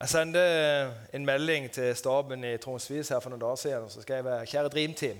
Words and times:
Jeg 0.00 0.08
sendte 0.08 0.42
en 1.12 1.26
melding 1.28 1.66
til 1.70 1.96
staben 1.96 2.44
i 2.44 2.54
Tromsvis 2.56 3.10
her 3.12 3.18
for 3.20 3.28
noen 3.34 3.42
dager 3.42 3.58
siden. 3.60 3.82
og 3.84 3.90
så 3.90 4.02
skrev 4.02 4.26
jeg 4.26 4.48
'Kjære 4.48 4.68
Dream 4.68 4.94
Team'. 4.96 5.18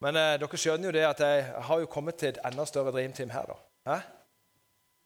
Men 0.00 0.16
eh, 0.16 0.38
dere 0.40 0.58
skjønner 0.58 0.86
jo 0.88 0.92
det 0.92 1.04
at 1.06 1.20
jeg 1.20 1.44
har 1.58 1.78
jo 1.80 1.86
kommet 1.86 2.14
til 2.14 2.28
et 2.28 2.38
enda 2.44 2.64
større 2.64 2.92
Dream 2.92 3.12
Team 3.12 3.30
her. 3.30 3.46
da. 3.46 3.54
Hæ? 3.90 4.00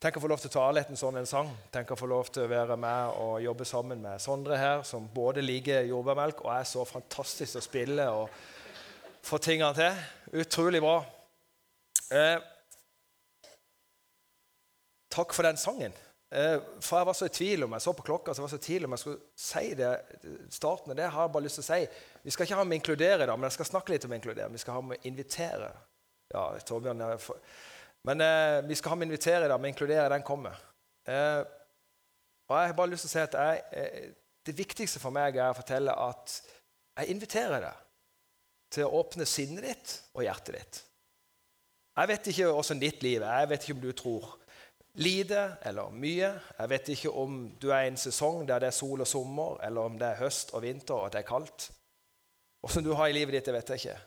Tenk 0.02 0.16
å 0.16 0.20
få 0.20 0.28
lov 0.28 0.38
til 0.38 0.50
å 0.50 0.52
ta 0.52 0.60
av 0.60 0.74
litt 0.74 0.90
en 0.90 0.96
sånn 0.96 1.16
en 1.16 1.26
sang. 1.26 1.52
Tenk 1.72 1.90
å 1.90 1.96
få 1.96 2.06
lov 2.06 2.32
til 2.32 2.42
å 2.42 2.48
være 2.48 2.76
med 2.76 3.12
og 3.22 3.42
jobbe 3.42 3.64
sammen 3.64 4.02
med 4.02 4.20
Sondre 4.20 4.58
her, 4.58 4.82
som 4.82 5.08
både 5.14 5.40
liker 5.40 5.86
jordbærmelk 5.86 6.44
og 6.44 6.50
er 6.52 6.64
så 6.64 6.84
fantastisk 6.84 7.56
å 7.56 7.62
spille 7.64 8.08
og 8.10 8.28
få 9.22 9.38
tingene 9.38 9.74
til. 9.74 9.94
Utrolig 10.42 10.80
bra. 10.80 11.04
Eh, 12.10 12.38
takk 15.10 15.32
for 15.32 15.42
den 15.42 15.56
sangen. 15.56 15.94
Eh, 16.36 16.58
for 16.84 17.00
jeg 17.00 17.08
var 17.08 17.16
så 17.16 17.28
i 17.30 17.32
tvil 17.32 17.64
om 17.64 17.72
jeg 17.72 17.84
så 17.86 17.92
på 17.96 18.04
klokka, 18.04 18.34
så 18.34 18.42
jeg 18.42 18.44
var 18.44 18.52
så 18.52 18.58
i 18.60 18.64
tvil 18.66 18.84
om 18.84 18.94
jeg 18.94 19.02
skulle 19.02 19.20
si 19.40 19.74
det. 19.78 19.92
starten 20.52 20.92
av 20.92 20.98
det 20.98 21.08
har 21.08 21.24
jeg 21.24 21.32
bare 21.32 21.46
lyst 21.46 21.60
til 21.60 21.64
å 21.64 21.68
si. 21.70 21.78
Vi 22.26 22.34
skal 22.34 22.48
ikke 22.48 22.58
ha 22.58 22.66
med 22.68 22.80
inkludere, 22.80 23.26
dag, 23.26 23.38
men 23.38 23.48
jeg 23.48 23.56
skal 23.56 23.70
snakke 23.70 23.94
litt 23.94 24.04
om 24.04 24.12
inkludere. 24.12 24.52
Vi 24.52 24.60
skal 24.60 24.76
ha 24.76 24.82
med 24.84 25.08
invitere. 25.08 25.70
Ja, 26.34 26.50
Torbjørn, 26.66 27.04
men 28.06 28.20
eh, 28.20 28.60
vi 28.68 28.76
skal 28.76 28.92
ha 28.92 28.98
med 29.00 29.08
invitere, 29.08 29.48
dag, 29.48 29.60
men 29.62 29.72
inkludere, 29.72 30.10
den 30.12 30.26
kommer. 30.26 30.58
Eh, 31.08 31.40
og 32.46 32.58
jeg 32.60 32.70
har 32.70 32.78
bare 32.78 32.92
lyst 32.92 33.06
til 33.06 33.12
å 33.12 33.14
si 33.14 33.24
at 33.24 33.40
jeg, 33.40 33.64
eh, 33.72 34.06
Det 34.46 34.54
viktigste 34.54 35.00
for 35.02 35.10
meg 35.10 35.34
er 35.36 35.50
å 35.50 35.58
fortelle 35.58 35.90
at 35.90 36.40
jeg 37.00 37.10
inviterer 37.10 37.64
deg 37.64 37.80
til 38.70 38.86
å 38.86 39.00
åpne 39.00 39.26
sinnet 39.26 39.64
ditt 39.66 39.94
og 40.14 40.22
hjertet 40.22 40.54
ditt. 40.54 40.78
Jeg 41.96 42.10
vet 42.12 42.28
ikke 42.30 42.52
åssen 42.54 42.78
ditt 42.78 43.02
liv 43.02 43.24
er, 43.24 43.40
jeg 43.40 43.50
vet 43.50 43.64
ikke 43.64 43.74
om 43.74 43.82
du 43.82 43.90
tror 43.98 44.28
lite 44.96 45.56
eller 45.62 45.92
mye. 45.92 46.30
Jeg 46.58 46.70
vet 46.72 46.90
ikke 46.94 47.12
om 47.12 47.38
du 47.60 47.68
er 47.70 47.84
i 47.84 47.92
en 47.92 48.00
sesong 48.00 48.44
der 48.48 48.62
det 48.62 48.70
er 48.70 48.76
sol 48.76 49.04
og 49.04 49.08
sommer, 49.08 49.60
eller 49.66 49.88
om 49.88 49.98
det 50.00 50.08
er 50.08 50.22
høst 50.22 50.54
og 50.56 50.64
vinter 50.64 50.96
og 50.96 51.12
det 51.12 51.22
er 51.22 51.28
kaldt. 51.28 51.70
Åssen 52.66 52.84
du 52.84 52.94
har 52.98 53.10
i 53.10 53.16
livet 53.16 53.36
ditt, 53.36 53.46
det 53.46 53.54
vet 53.54 53.72
jeg 53.72 53.82
ikke. 53.82 53.98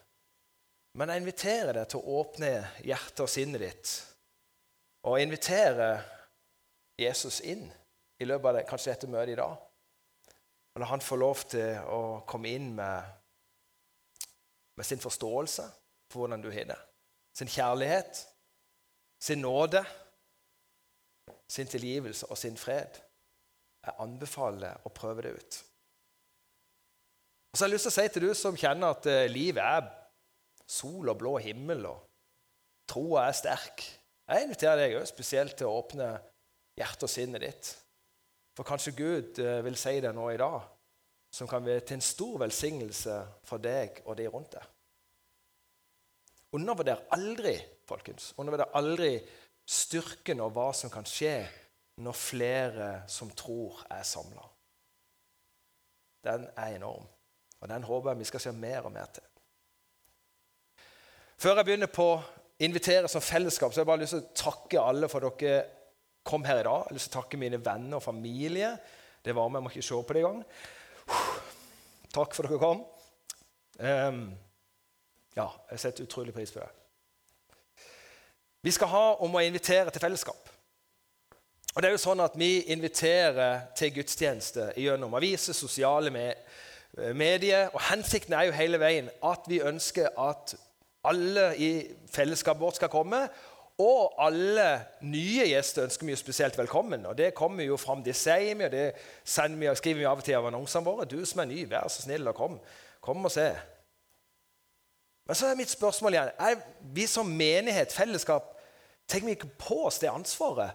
Men 1.00 1.12
jeg 1.12 1.22
inviterer 1.22 1.78
deg 1.78 1.90
til 1.92 2.02
å 2.02 2.20
åpne 2.22 2.54
hjertet 2.84 3.26
og 3.26 3.30
sinnet 3.32 3.62
ditt 3.64 3.92
og 5.08 5.22
invitere 5.22 5.94
Jesus 7.00 7.40
inn 7.48 7.62
i 8.20 8.28
løpet 8.28 8.50
av 8.50 8.58
det, 8.58 8.66
kanskje 8.67 8.92
dette 8.92 9.08
møtet 9.08 9.32
i 9.32 9.40
dag. 9.40 9.54
Og 10.76 10.82
la 10.82 10.90
han 10.90 11.04
få 11.04 11.16
lov 11.20 11.45
til 11.54 11.78
å 11.88 12.02
komme 12.28 12.52
inn 12.52 12.73
med, 12.76 13.06
med 14.76 14.88
sin 14.88 15.00
forståelse 15.00 15.70
for 16.12 16.26
hvordan 16.26 16.44
du 16.44 16.50
har 16.52 16.67
det. 16.73 16.80
Sin 17.38 17.48
kjærlighet, 17.48 18.20
sin 19.23 19.40
nåde 19.45 19.86
sin 21.50 21.69
tilgivelse 21.69 22.30
og 22.30 22.38
sin 22.38 22.58
fred. 22.58 23.00
Jeg 23.86 23.95
anbefaler 24.03 24.86
å 24.86 24.92
prøve 24.94 25.25
det 25.25 25.33
ut. 25.33 25.59
Og 27.50 27.58
så 27.58 27.64
har 27.66 27.69
jeg 27.69 27.75
lyst 27.78 27.88
til 27.88 27.94
å 27.94 27.97
si 27.97 28.08
til 28.14 28.28
du 28.28 28.33
som 28.38 28.58
kjenner 28.59 28.94
at 28.94 29.08
uh, 29.09 29.25
livet 29.31 29.64
er 29.64 29.88
sol 30.70 31.09
og 31.09 31.17
blå 31.17 31.38
himmel, 31.42 31.88
og 31.89 32.03
troa 32.89 33.25
er 33.30 33.38
sterk 33.38 33.86
Jeg 34.30 34.45
inviterer 34.45 34.83
deg 34.83 35.00
også, 35.00 35.16
spesielt 35.16 35.55
til 35.58 35.70
å 35.70 35.80
åpne 35.80 36.11
hjertet 36.77 37.08
og 37.08 37.09
sinnet 37.09 37.42
ditt. 37.42 37.72
For 38.53 38.67
kanskje 38.67 38.94
Gud 38.97 39.39
uh, 39.42 39.61
vil 39.66 39.80
si 39.80 39.95
det 40.03 40.11
nå 40.14 40.27
i 40.30 40.38
dag, 40.38 40.59
som 41.33 41.50
kan 41.50 41.66
være 41.66 41.86
til 41.86 41.97
en 41.97 42.05
stor 42.05 42.38
velsignelse 42.44 43.16
for 43.50 43.61
deg 43.61 44.03
og 44.05 44.17
de 44.20 44.27
rundt 44.30 44.53
deg. 44.58 44.70
Undervurder 46.58 47.02
aldri 47.14 47.55
folkens, 47.89 48.33
undervurder 48.38 48.72
aldri 48.77 49.11
styrken 49.70 50.42
og 50.42 50.53
hva 50.56 50.70
som 50.73 50.92
kan 50.94 51.06
skje 51.08 51.44
når 52.00 52.16
flere 52.16 52.89
som 53.12 53.30
tror, 53.36 53.84
er 53.92 54.06
samla. 54.08 54.45
Den 56.23 56.45
er 56.56 56.76
enorm, 56.76 57.06
og 57.59 57.70
den 57.72 57.84
håper 57.84 58.11
jeg 58.11 58.22
vi 58.22 58.30
skal 58.30 58.44
se 58.44 58.53
mer 58.56 58.88
og 58.88 58.94
mer 58.95 59.11
til. 59.14 59.26
Før 61.39 61.59
jeg 61.59 61.67
begynner 61.67 61.92
på 61.92 62.08
å 62.14 62.21
invitere 62.64 63.08
som 63.11 63.23
fellesskap, 63.23 63.71
så 63.71 63.80
har 63.80 63.86
jeg 63.86 63.92
bare 63.92 64.02
lyst 64.02 64.16
til 64.16 64.23
å 64.23 64.39
takke 64.42 64.82
alle 64.83 65.08
for 65.11 65.27
at 65.27 65.39
dere 65.39 65.61
kom 66.27 66.44
her 66.48 66.60
i 66.60 66.65
dag. 66.67 66.82
Jeg 66.83 66.92
har 66.92 66.98
lyst 66.98 67.11
til 67.11 67.15
å 67.15 67.21
takke 67.21 67.39
mine 67.39 67.61
venner 67.64 67.99
og 67.99 68.04
familie. 68.04 68.73
Det 69.23 69.36
var 69.36 69.48
med, 69.48 69.60
jeg 69.60 69.67
må 69.67 69.71
ikke 69.71 69.88
se 69.88 70.02
på 70.04 70.15
det 70.15 70.23
engang. 70.23 70.42
Takk 72.15 72.36
for 72.36 72.48
at 72.48 72.52
dere 72.52 72.64
kom. 72.64 72.83
Um, 73.80 74.26
ja, 75.38 75.48
jeg 75.71 75.83
setter 75.86 76.10
utrolig 76.10 76.36
pris 76.36 76.52
på 76.52 76.60
det. 76.60 76.79
Vi 78.61 78.71
skal 78.71 78.92
ha 78.92 79.03
om 79.23 79.36
å 79.36 79.43
invitere 79.43 79.92
til 79.92 80.03
fellesskap. 80.03 80.49
Og 81.75 81.81
det 81.81 81.87
er 81.87 81.93
jo 81.93 82.02
sånn 82.02 82.20
at 82.20 82.36
Vi 82.36 82.71
inviterer 82.73 83.70
til 83.77 83.93
gudstjeneste 83.95 84.73
gjennom 84.75 85.14
aviser, 85.15 85.53
sosiale 85.53 86.11
medier. 86.11 87.70
og 87.73 87.81
Hensikten 87.81 88.33
er 88.33 88.49
jo 88.49 88.58
hele 88.58 88.80
veien 88.80 89.09
at 89.23 89.47
vi 89.47 89.61
ønsker 89.61 90.09
at 90.17 90.55
alle 91.03 91.55
i 91.55 91.71
fellesskapet 92.11 92.61
vårt 92.61 92.75
skal 92.75 92.92
komme. 92.92 93.30
Og 93.80 94.20
alle 94.20 94.81
nye 95.08 95.45
gjester 95.47 95.86
ønsker 95.86 96.05
vi 96.05 96.11
jo 96.11 96.20
spesielt 96.20 96.58
velkommen. 96.58 97.05
og 97.05 97.17
Det 97.17 97.33
kommer 97.33 97.64
jo 97.64 97.77
fram, 97.77 98.03
det 98.03 98.15
sier 98.15 98.55
vi, 98.55 98.65
og 98.65 98.71
det 98.71 98.93
vi, 99.55 99.76
skriver 99.76 99.99
vi 99.99 100.05
av 100.05 100.17
og 100.17 100.23
til 100.23 100.36
av 100.36 100.49
annonsene 100.52 100.86
våre. 100.86 101.05
Du 101.05 101.23
som 101.26 101.39
er 101.39 101.45
ny, 101.45 101.64
vær 101.70 101.87
så 101.87 102.02
snill 102.02 102.27
og 102.27 102.36
kom. 102.36 102.59
Kom 102.99 103.23
og 103.23 103.31
se. 103.31 103.53
Men 105.30 105.38
så 105.38 105.45
er 105.45 105.58
mitt 105.60 105.70
spørsmål 105.70 106.16
igjen 106.16 106.30
er 106.42 106.62
vi 106.95 107.04
som 107.06 107.28
menighet, 107.30 107.94
fellesskap, 107.94 108.48
tenker 109.06 109.28
vi 109.30 109.36
ikke 109.38 109.52
på 109.62 109.84
oss 109.86 110.02
det 110.02 110.10
ansvaret 110.10 110.73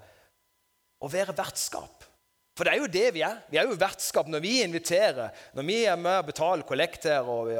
å 1.03 1.10
være 1.10 1.34
vertskap? 1.34 2.06
For 2.54 2.62
det 2.62 2.76
er 2.76 2.78
jo 2.78 2.93
det 2.94 3.09
vi 3.16 3.25
er. 3.26 3.41
Vi 3.50 3.59
er 3.59 3.66
jo 3.66 3.75
vertskap 3.75 4.31
når 4.31 4.44
vi 4.44 4.53
inviterer. 4.62 5.34
Når 5.59 5.66
vi 5.66 5.81
er 5.91 5.98
med 5.98 6.20
og 6.20 6.28
betaler 6.28 6.62
kollekter 6.69 7.26
og 7.26 7.50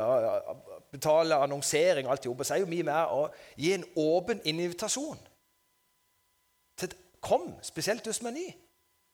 betaler 0.95 1.43
annonsering, 1.43 2.07
og 2.07 2.15
alt 2.15 2.31
jobb, 2.31 2.47
så 2.47 2.55
er 2.55 2.63
jo 2.63 2.71
vi 2.71 2.85
med 2.87 3.11
å 3.11 3.27
gi 3.59 3.75
en 3.75 3.89
åpen 3.99 4.45
invitasjon. 4.47 5.19
Til, 6.79 6.95
kom, 7.19 7.51
spesielt 7.67 8.07
du 8.07 8.15
som 8.15 8.31
er 8.31 8.39
ny. 8.39 8.49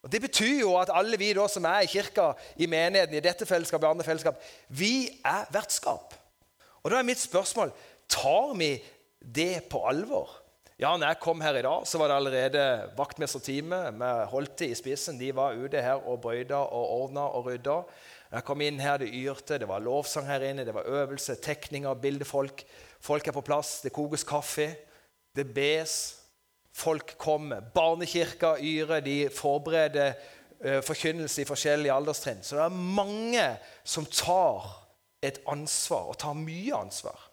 Og 0.05 0.13
Det 0.13 0.21
betyr 0.21 0.67
jo 0.67 0.77
at 0.77 0.93
alle 0.93 1.17
vi 1.21 1.33
da 1.37 1.49
som 1.49 1.65
er 1.65 1.89
i 1.89 1.89
kirka, 1.89 2.35
i 2.61 2.69
menigheten, 2.69 3.17
i 3.17 3.25
dette 3.25 3.49
fellesskapet, 3.49 3.89
i 3.89 3.95
andre 3.97 4.05
fellesskap, 4.05 4.45
vi 4.69 4.95
er 5.25 5.49
vertskap. 5.53 6.20
Og 6.83 6.93
da 6.93 7.01
er 7.01 7.09
mitt 7.09 7.21
spørsmål 7.21 7.73
tar 8.11 8.55
vi 8.59 8.75
det 9.21 9.69
på 9.71 9.83
alvor. 9.87 10.41
Ja, 10.81 10.95
når 10.97 11.11
jeg 11.11 11.21
kom 11.21 11.43
her 11.45 11.59
i 11.59 11.63
dag, 11.63 11.83
så 11.85 11.99
var 12.01 12.09
det 12.09 12.15
allerede 12.17 12.63
vaktmesterteamet 12.97 13.99
med 14.01 14.23
Holte 14.33 14.71
i 14.71 14.77
spissen. 14.79 15.19
De 15.21 15.29
var 15.37 15.59
ute 15.61 15.83
her 15.85 16.01
og 16.09 16.23
brøyda 16.25 16.57
og 16.57 16.95
ordna 16.95 17.27
og 17.37 17.51
rydda. 17.51 17.75
Jeg 18.33 18.47
kom 18.49 18.63
inn 18.65 18.81
her, 18.81 18.97
det 19.03 19.11
yrte, 19.13 19.59
det 19.61 19.69
var 19.69 19.83
lovsang 19.85 20.25
her 20.31 20.47
inne, 20.49 20.65
det 20.65 20.73
var 20.73 20.89
øvelse, 20.89 21.37
tekninger, 21.45 22.01
bildefolk. 22.01 22.65
Folk 23.05 23.29
er 23.29 23.37
på 23.37 23.45
plass, 23.45 23.83
det 23.85 23.93
kokes 23.93 24.25
kaffe, 24.25 24.71
det 25.37 25.51
bes. 25.53 25.99
Folk 26.73 27.13
kommer. 27.21 27.61
Barnekirka 27.75 28.55
yrer, 28.65 29.05
de 29.05 29.19
forbereder 29.37 30.15
uh, 30.65 30.81
forkynnelse 30.87 31.43
i 31.43 31.49
forskjellige 31.49 31.93
alderstrinn. 31.93 32.41
Så 32.41 32.57
det 32.57 32.65
er 32.65 32.83
mange 32.97 33.47
som 33.85 34.09
tar 34.09 34.80
et 35.23 35.41
ansvar, 35.49 36.09
og 36.11 36.19
tar 36.19 36.37
mye 36.39 36.77
ansvar. 36.77 37.27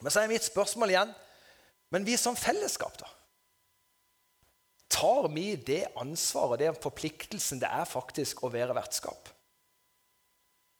Men 0.00 0.10
så 0.10 0.22
er 0.22 0.30
mitt 0.30 0.46
spørsmål 0.46 0.94
igjen 0.94 1.12
Men 1.92 2.06
vi 2.06 2.16
som 2.16 2.36
fellesskap, 2.36 2.94
da? 2.96 3.08
Tar 4.88 5.28
vi 5.28 5.56
det 5.56 5.84
ansvaret, 6.00 6.62
den 6.62 6.76
forpliktelsen 6.80 7.60
det 7.60 7.68
er 7.68 7.84
faktisk 7.84 8.40
å 8.44 8.50
være 8.52 8.76
vertskap? 8.76 9.28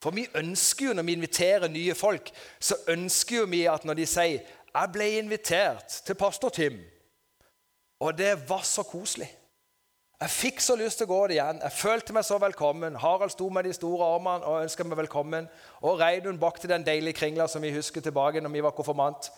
For 0.03 0.16
vi 0.16 0.25
ønsker 0.34 0.88
jo, 0.88 0.94
når 0.97 1.06
vi 1.06 1.16
inviterer 1.19 1.69
nye 1.69 1.94
folk, 1.94 2.33
så 2.60 2.78
ønsker 2.91 3.43
jo 3.43 3.50
vi 3.53 3.66
at 3.71 3.84
når 3.84 4.00
de 4.00 4.06
sier 4.06 4.41
'Jeg 4.72 4.93
ble 4.93 5.10
invitert 5.19 6.00
til 6.06 6.15
pastor 6.15 6.49
Tim', 6.49 6.81
og 8.00 8.19
det 8.19 8.49
var 8.49 8.62
så 8.62 8.83
koselig' 8.83 9.41
Jeg 10.22 10.31
fikk 10.31 10.60
så 10.62 10.77
lyst 10.78 11.00
til 11.00 11.09
å 11.09 11.10
gå 11.10 11.21
det 11.27 11.34
igjen. 11.34 11.59
Jeg 11.65 11.75
følte 11.75 12.15
meg 12.15 12.22
så 12.22 12.37
velkommen. 12.38 12.94
Harald 13.03 13.33
sto 13.34 13.48
med 13.51 13.66
de 13.66 13.72
store 13.74 14.07
armene 14.15 14.47
og 14.47 14.60
ønska 14.63 14.84
meg 14.86 15.01
velkommen. 15.01 15.48
Og 15.83 15.98
Reidun 15.98 16.39
bakte 16.39 16.71
den 16.71 16.84
deilige 16.86 17.19
kringla 17.19 17.48
som 17.51 17.65
vi 17.65 17.72
husker 17.74 18.04
tilbake 18.04 18.39
når 18.39 18.54
vi 18.54 18.63
var 18.63 18.77
konfirmant. 18.77 19.33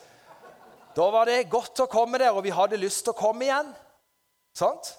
Da 0.92 1.08
var 1.14 1.30
det 1.30 1.48
godt 1.48 1.80
å 1.80 1.88
komme 1.88 2.20
der, 2.20 2.36
og 2.36 2.44
vi 2.44 2.52
hadde 2.52 2.82
lyst 2.82 3.06
til 3.06 3.14
å 3.14 3.16
komme 3.16 3.48
igjen. 3.48 3.72
Sant? 4.52 4.92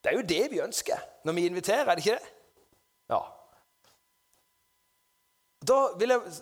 Det 0.00 0.14
er 0.14 0.16
jo 0.16 0.26
det 0.32 0.42
vi 0.54 0.64
ønsker 0.64 1.04
når 1.28 1.36
vi 1.36 1.48
inviterer, 1.52 1.84
er 1.84 2.00
det 2.00 2.06
ikke 2.06 2.16
det? 2.16 2.34
Ja. 3.12 3.22
Da 5.68 5.80
vil 6.00 6.16
jeg 6.16 6.36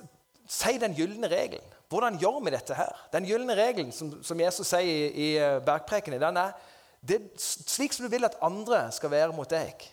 si 0.47 0.79
den 0.79 0.95
gylne 0.95 1.29
regelen. 1.29 1.79
Hvordan 1.91 2.23
gjør 2.23 2.39
vi 2.47 2.55
dette 2.55 2.79
her? 2.79 3.07
Den 3.11 3.27
gylne 3.27 3.59
regelen 3.59 3.91
som, 3.93 4.21
som 4.23 4.41
Jesus 4.41 4.71
sier 4.71 4.87
i, 4.87 5.09
i 5.11 5.33
eh, 5.43 5.59
bergprekenen, 5.67 6.23
den 6.23 6.39
er 6.39 6.55
det, 7.01 7.17
er 7.17 7.41
slik 7.41 7.93
som 7.93 8.05
du 8.05 8.11
vil 8.13 8.25
at 8.25 8.39
andre 8.45 8.85
skal 8.93 9.11
være 9.11 9.33
mot 9.37 9.51
deg, 9.51 9.85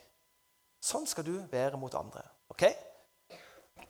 sånn 0.84 1.08
skal 1.08 1.26
du 1.26 1.38
være 1.52 1.80
mot 1.80 1.94
andre. 1.96 2.24
Ok? 2.52 2.68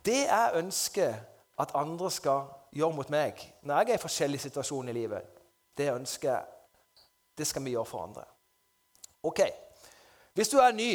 Det 0.05 0.21
jeg 0.27 0.59
ønsker 0.61 1.17
at 1.57 1.73
andre 1.75 2.11
skal 2.13 2.45
gjøre 2.77 2.95
mot 2.95 3.09
meg 3.09 3.41
når 3.65 3.81
jeg 3.81 3.93
er 3.93 3.99
i 3.99 4.05
forskjellige 4.05 4.45
situasjoner 4.47 4.93
i 4.93 4.99
livet, 4.99 5.37
det 5.77 5.91
ønsker 5.93 6.29
jeg, 6.29 6.45
det 7.37 7.47
skal 7.47 7.65
vi 7.65 7.73
gjøre 7.73 7.89
for 7.89 8.05
andre. 8.05 8.25
Ok, 9.23 9.41
Hvis 10.33 10.49
du 10.49 10.59
er 10.61 10.71
ny 10.71 10.91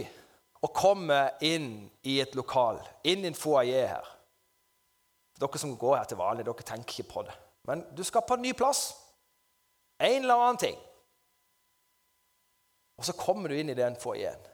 og 0.62 0.70
kommer 0.74 1.30
inn 1.42 1.90
i 2.06 2.20
et 2.22 2.34
lokal, 2.38 2.78
inn 3.04 3.24
i 3.24 3.30
en 3.32 3.34
foajé 3.34 3.86
her 3.90 4.10
Dere 5.40 5.58
som 5.58 5.74
går 5.76 5.96
her 5.96 6.04
til 6.06 6.20
vanlig, 6.20 6.44
dere 6.46 6.62
tenker 6.62 7.02
ikke 7.02 7.10
på 7.10 7.22
det. 7.26 7.32
Men 7.66 7.82
du 7.96 8.04
skal 8.06 8.22
på 8.22 8.36
en 8.38 8.44
ny 8.44 8.52
plass. 8.54 8.92
En 9.98 10.22
eller 10.22 10.38
annen 10.38 10.60
ting. 10.60 10.76
Og 12.98 13.06
så 13.08 13.14
kommer 13.18 13.50
du 13.50 13.58
inn 13.58 13.72
i 13.72 13.78
den 13.78 13.96
foajeen. 14.00 14.50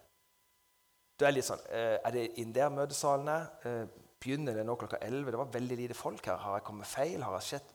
Du 1.19 1.27
er 1.27 1.35
litt 1.35 1.49
sånn 1.49 1.63
eh, 1.75 1.97
Er 1.99 2.15
det 2.15 2.29
inn 2.39 2.53
der 2.55 2.71
møtesalen 2.71 3.29
er? 3.33 3.49
Eh, 3.67 3.83
begynner 4.23 4.55
det 4.55 4.65
nå 4.67 4.77
klokka 4.79 5.01
11? 5.03 5.33
Det 5.33 5.41
var 5.41 5.53
veldig 5.57 5.79
lite 5.81 5.99
folk 5.99 6.27
her. 6.31 6.39
Har 6.39 6.59
jeg 6.59 6.67
kommet 6.69 6.91
feil? 6.91 7.23
Har 7.27 7.39
jeg 7.41 7.49
sett 7.57 7.75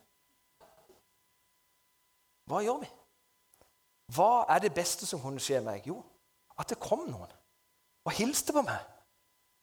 Hva 2.50 2.64
gjør 2.64 2.82
vi? 2.84 2.90
Hva 4.16 4.32
er 4.52 4.64
det 4.64 4.74
beste 4.76 5.08
som 5.08 5.22
kunne 5.24 5.44
skje 5.44 5.62
meg? 5.64 5.86
Jo, 5.88 6.02
at 6.60 6.70
det 6.70 6.82
kom 6.82 7.06
noen 7.08 7.32
og 8.04 8.12
hilste 8.18 8.52
på 8.52 8.64
meg. 8.68 8.82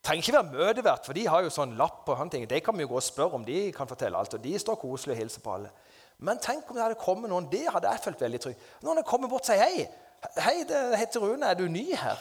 Trenger 0.00 0.25
ikke 0.25 0.32
være 0.32 0.52
møtevert, 0.55 1.05
for 1.05 1.17
de 1.17 1.26
har 1.29 1.43
jo 1.44 1.50
sånn 1.52 1.75
lapp 1.76 2.08
og 2.08 2.17
sånne 2.17 2.32
ting. 2.32 2.47
De 2.49 2.61
kan 2.64 2.76
vi 2.76 2.87
jo 2.87 2.88
gå 2.94 2.97
og 2.97 3.05
spørre 3.05 3.37
om 3.37 3.43
de 3.44 3.67
kan 3.76 3.88
fortelle 3.88 4.17
alt. 4.17 4.35
og 4.35 4.41
de 4.41 4.55
står 4.58 4.79
koselig 4.81 5.12
og 5.12 5.20
hilser 5.20 5.44
på 5.44 5.52
alle. 5.58 5.73
Men 6.25 6.41
tenk 6.41 6.70
om 6.70 6.76
det 6.76 6.87
hadde 6.87 7.00
kommet 7.00 7.29
noen. 7.29 7.50
Det 7.52 7.67
hadde 7.69 7.93
jeg 7.93 8.05
følt 8.06 8.25
veldig 8.25 8.41
trygg. 8.41 8.62
Noen 8.81 8.97
hadde 8.97 9.11
kommet 9.11 9.31
bort 9.31 9.44
og 9.44 9.50
sier 9.50 9.61
hei. 9.61 9.85
Hei, 10.37 10.62
det 10.69 10.99
heter 11.00 11.20
Rune. 11.20 11.46
Er 11.46 11.55
du 11.58 11.67
ny 11.69 11.87
her? 11.96 12.20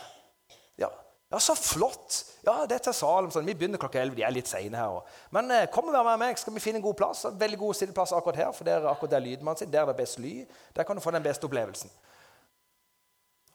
Ja, 0.79 0.89
ja 1.31 1.39
så 1.39 1.55
flott. 1.55 2.23
Ja, 2.45 2.65
det 2.69 2.79
er 2.79 2.83
til 2.89 2.95
Salem. 2.95 3.31
Sånn. 3.33 3.47
Vi 3.47 3.55
begynner 3.59 3.81
klokka 3.81 4.01
11. 4.01 4.15
De 4.17 4.25
er 4.27 4.35
litt 4.35 4.51
seine 4.51 4.79
her. 4.79 4.99
også. 4.99 5.21
Men 5.35 5.51
eh, 5.51 5.67
kom 5.73 5.91
og 5.91 5.95
vær 5.95 6.07
med 6.07 6.21
meg, 6.23 6.39
skal 6.39 6.55
vi 6.55 6.63
finne 6.63 6.79
en 6.79 6.85
god 6.85 6.97
plass. 6.99 7.25
Veldig 7.39 7.59
god 7.59 7.79
sitteplass 7.79 8.15
akkurat 8.15 8.39
her, 8.43 8.51
for 8.55 8.67
der 8.67 8.79
er 8.79 8.91
akkurat 8.91 9.17
der 9.17 9.25
lydmannen 9.25 9.59
sitter. 9.59 9.73
Der 9.75 9.83
er 9.83 9.91
det 9.91 9.99
best 9.99 10.19
lyd. 10.19 10.59
Der 10.75 10.87
kan 10.87 10.95
du 10.95 11.03
få 11.03 11.11
den 11.15 11.25
beste 11.25 11.49
opplevelsen. 11.49 11.91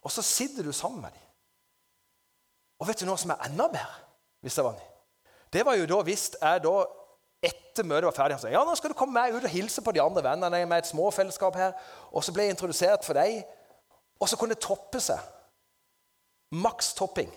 Og 0.05 0.13
så 0.13 0.23
sitter 0.23 0.63
du 0.63 0.73
sammen 0.73 1.01
med 1.01 1.17
dem. 1.17 1.31
Og 2.83 2.89
vet 2.89 3.01
du 3.01 3.09
noe 3.09 3.21
som 3.21 3.33
er 3.33 3.47
enda 3.49 3.69
bedre? 3.73 4.01
hvis 4.45 4.55
det 4.55 4.65
var 4.65 4.73
ny? 4.77 4.85
Det 5.53 5.63
var 5.65 5.77
jo 5.79 5.87
da 5.89 5.99
hvis 6.05 6.25
jeg 6.37 6.63
da 6.67 6.73
etter 7.45 7.87
møtet 7.89 8.09
var 8.09 8.17
ferdig, 8.17 8.37
han 8.37 8.43
sa 8.43 8.51
ja, 8.53 8.61
nå 8.65 8.75
skal 8.77 8.93
du 8.93 8.97
komme 8.99 9.17
med 9.17 9.37
ut 9.37 9.45
og 9.45 9.53
hilse 9.53 9.81
på 9.85 9.93
de 9.97 10.03
andre 10.03 10.23
vennene 10.25 10.65
med 10.69 10.83
et 10.83 10.89
småfellesskap 10.91 11.57
her. 11.57 11.73
Og 12.13 12.25
så 12.25 12.33
ble 12.33 12.45
jeg 12.45 12.57
introdusert 12.57 13.07
for 13.07 13.17
deg. 13.17 13.41
Og 14.25 14.29
så 14.31 14.39
kunne 14.41 14.57
det 14.57 14.65
toppe 14.65 15.03
seg. 15.05 15.21
Maks 16.57 16.95
topping. 16.97 17.29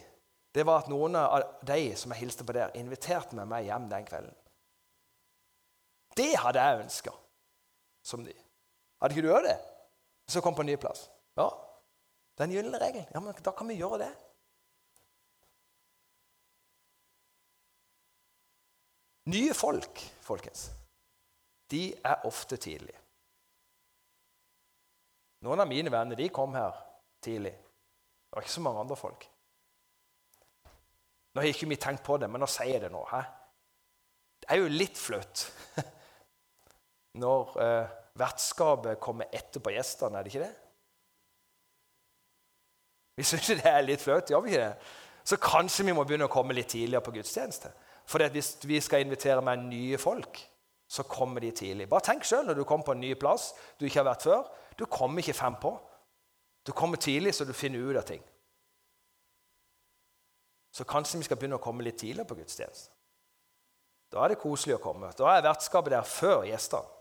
Det 0.56 0.64
var 0.66 0.86
at 0.86 0.92
noen 0.92 1.18
av 1.20 1.44
de 1.68 1.82
som 2.00 2.14
jeg 2.14 2.24
hilste 2.24 2.46
på 2.48 2.56
der, 2.56 2.72
inviterte 2.80 3.36
meg 3.36 3.50
med 3.52 3.66
hjem 3.68 3.90
den 3.92 4.06
kvelden. 4.08 4.36
Det 6.16 6.32
hadde 6.40 6.64
jeg 6.64 6.86
ønska 6.86 7.12
som 8.08 8.24
de. 8.24 8.34
Hadde 9.02 9.18
ikke 9.18 9.26
du 9.28 9.34
òg 9.36 9.44
det? 9.46 9.58
Så 10.32 10.42
kom 10.42 10.56
på 10.56 10.64
en 10.64 10.72
ny 10.72 10.78
plass. 10.80 11.10
Ja, 11.38 11.52
Den 12.38 12.52
gylne 12.54 12.78
regelen. 12.78 13.10
Ja, 13.14 13.20
men 13.20 13.34
da 13.44 13.52
kan 13.52 13.68
vi 13.68 13.80
gjøre 13.80 13.98
det. 14.04 14.12
Nye 19.34 19.54
folk, 19.58 20.04
folkens, 20.22 20.70
de 21.74 21.96
er 22.06 22.26
ofte 22.30 22.60
tidlige. 22.62 23.07
Noen 25.46 25.62
av 25.62 25.70
mine 25.70 25.92
venner 25.94 26.18
de 26.18 26.30
kom 26.34 26.56
her 26.58 26.76
tidlig. 27.24 27.54
Det 27.54 28.36
var 28.36 28.46
ikke 28.46 28.56
så 28.58 28.64
mange 28.66 28.84
andre 28.84 28.98
folk. 29.00 29.28
Nå 31.34 31.44
har 31.44 31.52
ikke 31.52 31.70
vi 31.70 31.78
tenkt 31.78 32.04
på 32.06 32.18
det, 32.18 32.30
men 32.32 32.42
nå 32.42 32.50
sier 32.50 32.78
jeg 32.78 32.86
det 32.88 32.94
nå. 32.94 33.04
He? 33.12 33.22
Det 34.42 34.50
er 34.54 34.62
jo 34.62 34.72
litt 34.74 34.98
flaut 34.98 35.44
når 37.22 37.60
eh, 37.62 37.98
vertskapet 38.18 39.02
kommer 39.02 39.30
etterpå 39.34 39.74
gjestene, 39.74 40.18
er 40.18 40.26
det 40.26 40.34
ikke 40.34 40.48
det? 40.48 40.56
Vi 43.18 43.26
syns 43.26 43.50
det 43.50 43.70
er 43.70 43.86
litt 43.86 44.02
flaut, 44.02 44.30
gjør 44.30 44.44
vi 44.46 44.54
ikke 44.54 44.66
det? 44.66 44.90
Så 45.28 45.40
kanskje 45.42 45.86
vi 45.88 45.96
må 45.98 46.06
begynne 46.08 46.28
å 46.30 46.32
komme 46.32 46.56
litt 46.56 46.70
tidligere 46.72 47.04
på 47.04 47.14
gudstjeneste. 47.18 47.72
For 48.08 48.24
hvis 48.32 48.54
vi 48.64 48.80
skal 48.82 49.04
invitere 49.04 49.42
med 49.44 49.66
nye 49.68 49.98
folk, 50.00 50.40
så 50.88 51.04
kommer 51.04 51.44
de 51.44 51.52
tidlig. 51.52 51.90
Bare 51.90 52.06
tenk 52.08 52.24
sjøl 52.24 52.46
når 52.48 52.60
du 52.60 52.64
kommer 52.64 52.88
på 52.88 52.96
en 52.96 53.04
ny 53.04 53.14
plass 53.20 53.52
du 53.80 53.86
ikke 53.86 54.00
har 54.02 54.10
vært 54.10 54.28
før. 54.28 54.44
Du 54.80 54.86
kommer 54.86 55.20
ikke 55.20 55.36
fem 55.36 55.56
på. 55.62 55.74
Du 56.68 56.72
kommer 56.72 56.98
tidlig, 56.98 57.36
så 57.36 57.46
du 57.46 57.54
finner 57.56 57.80
ut 57.80 57.98
av 58.00 58.06
ting. 58.08 58.24
Så 60.72 60.86
kanskje 60.88 61.20
vi 61.20 61.26
skal 61.28 61.40
begynne 61.40 61.58
å 61.58 61.64
komme 61.64 61.84
litt 61.84 62.00
tidligere 62.00 62.28
på 62.28 62.38
gudstjeneste. 62.40 62.92
Da 64.12 64.24
er 64.24 64.32
det 64.32 64.40
koselig 64.40 64.78
å 64.78 64.84
komme. 64.84 65.10
Da 65.18 65.32
er 65.34 65.44
vertskapet 65.44 65.92
der 65.92 66.08
før 66.08 66.46
gjestene. 66.48 66.96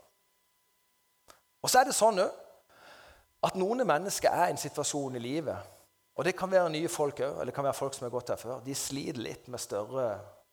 Og 1.63 1.71
så 1.71 1.81
er 1.81 1.87
det 1.87 1.95
sånn 1.95 2.19
at 2.21 3.57
noen 3.59 3.83
mennesker 3.87 4.31
er 4.31 4.49
i 4.49 4.55
en 4.55 4.59
situasjon 4.61 5.17
i 5.19 5.21
livet, 5.23 5.73
og 6.17 6.25
det 6.25 6.33
kan 6.37 6.49
være 6.49 6.71
nye 6.73 6.89
folk 6.89 7.19
òg, 7.21 7.35
eller 7.35 7.51
det 7.51 7.55
kan 7.55 7.67
være 7.67 7.77
folk 7.77 7.93
som 7.93 8.07
har 8.07 8.13
gått 8.13 8.31
her 8.33 8.39
før, 8.41 8.61
de 8.65 8.75
sliter 8.75 9.21
litt 9.21 9.49
med 9.53 9.61
større 9.61 10.07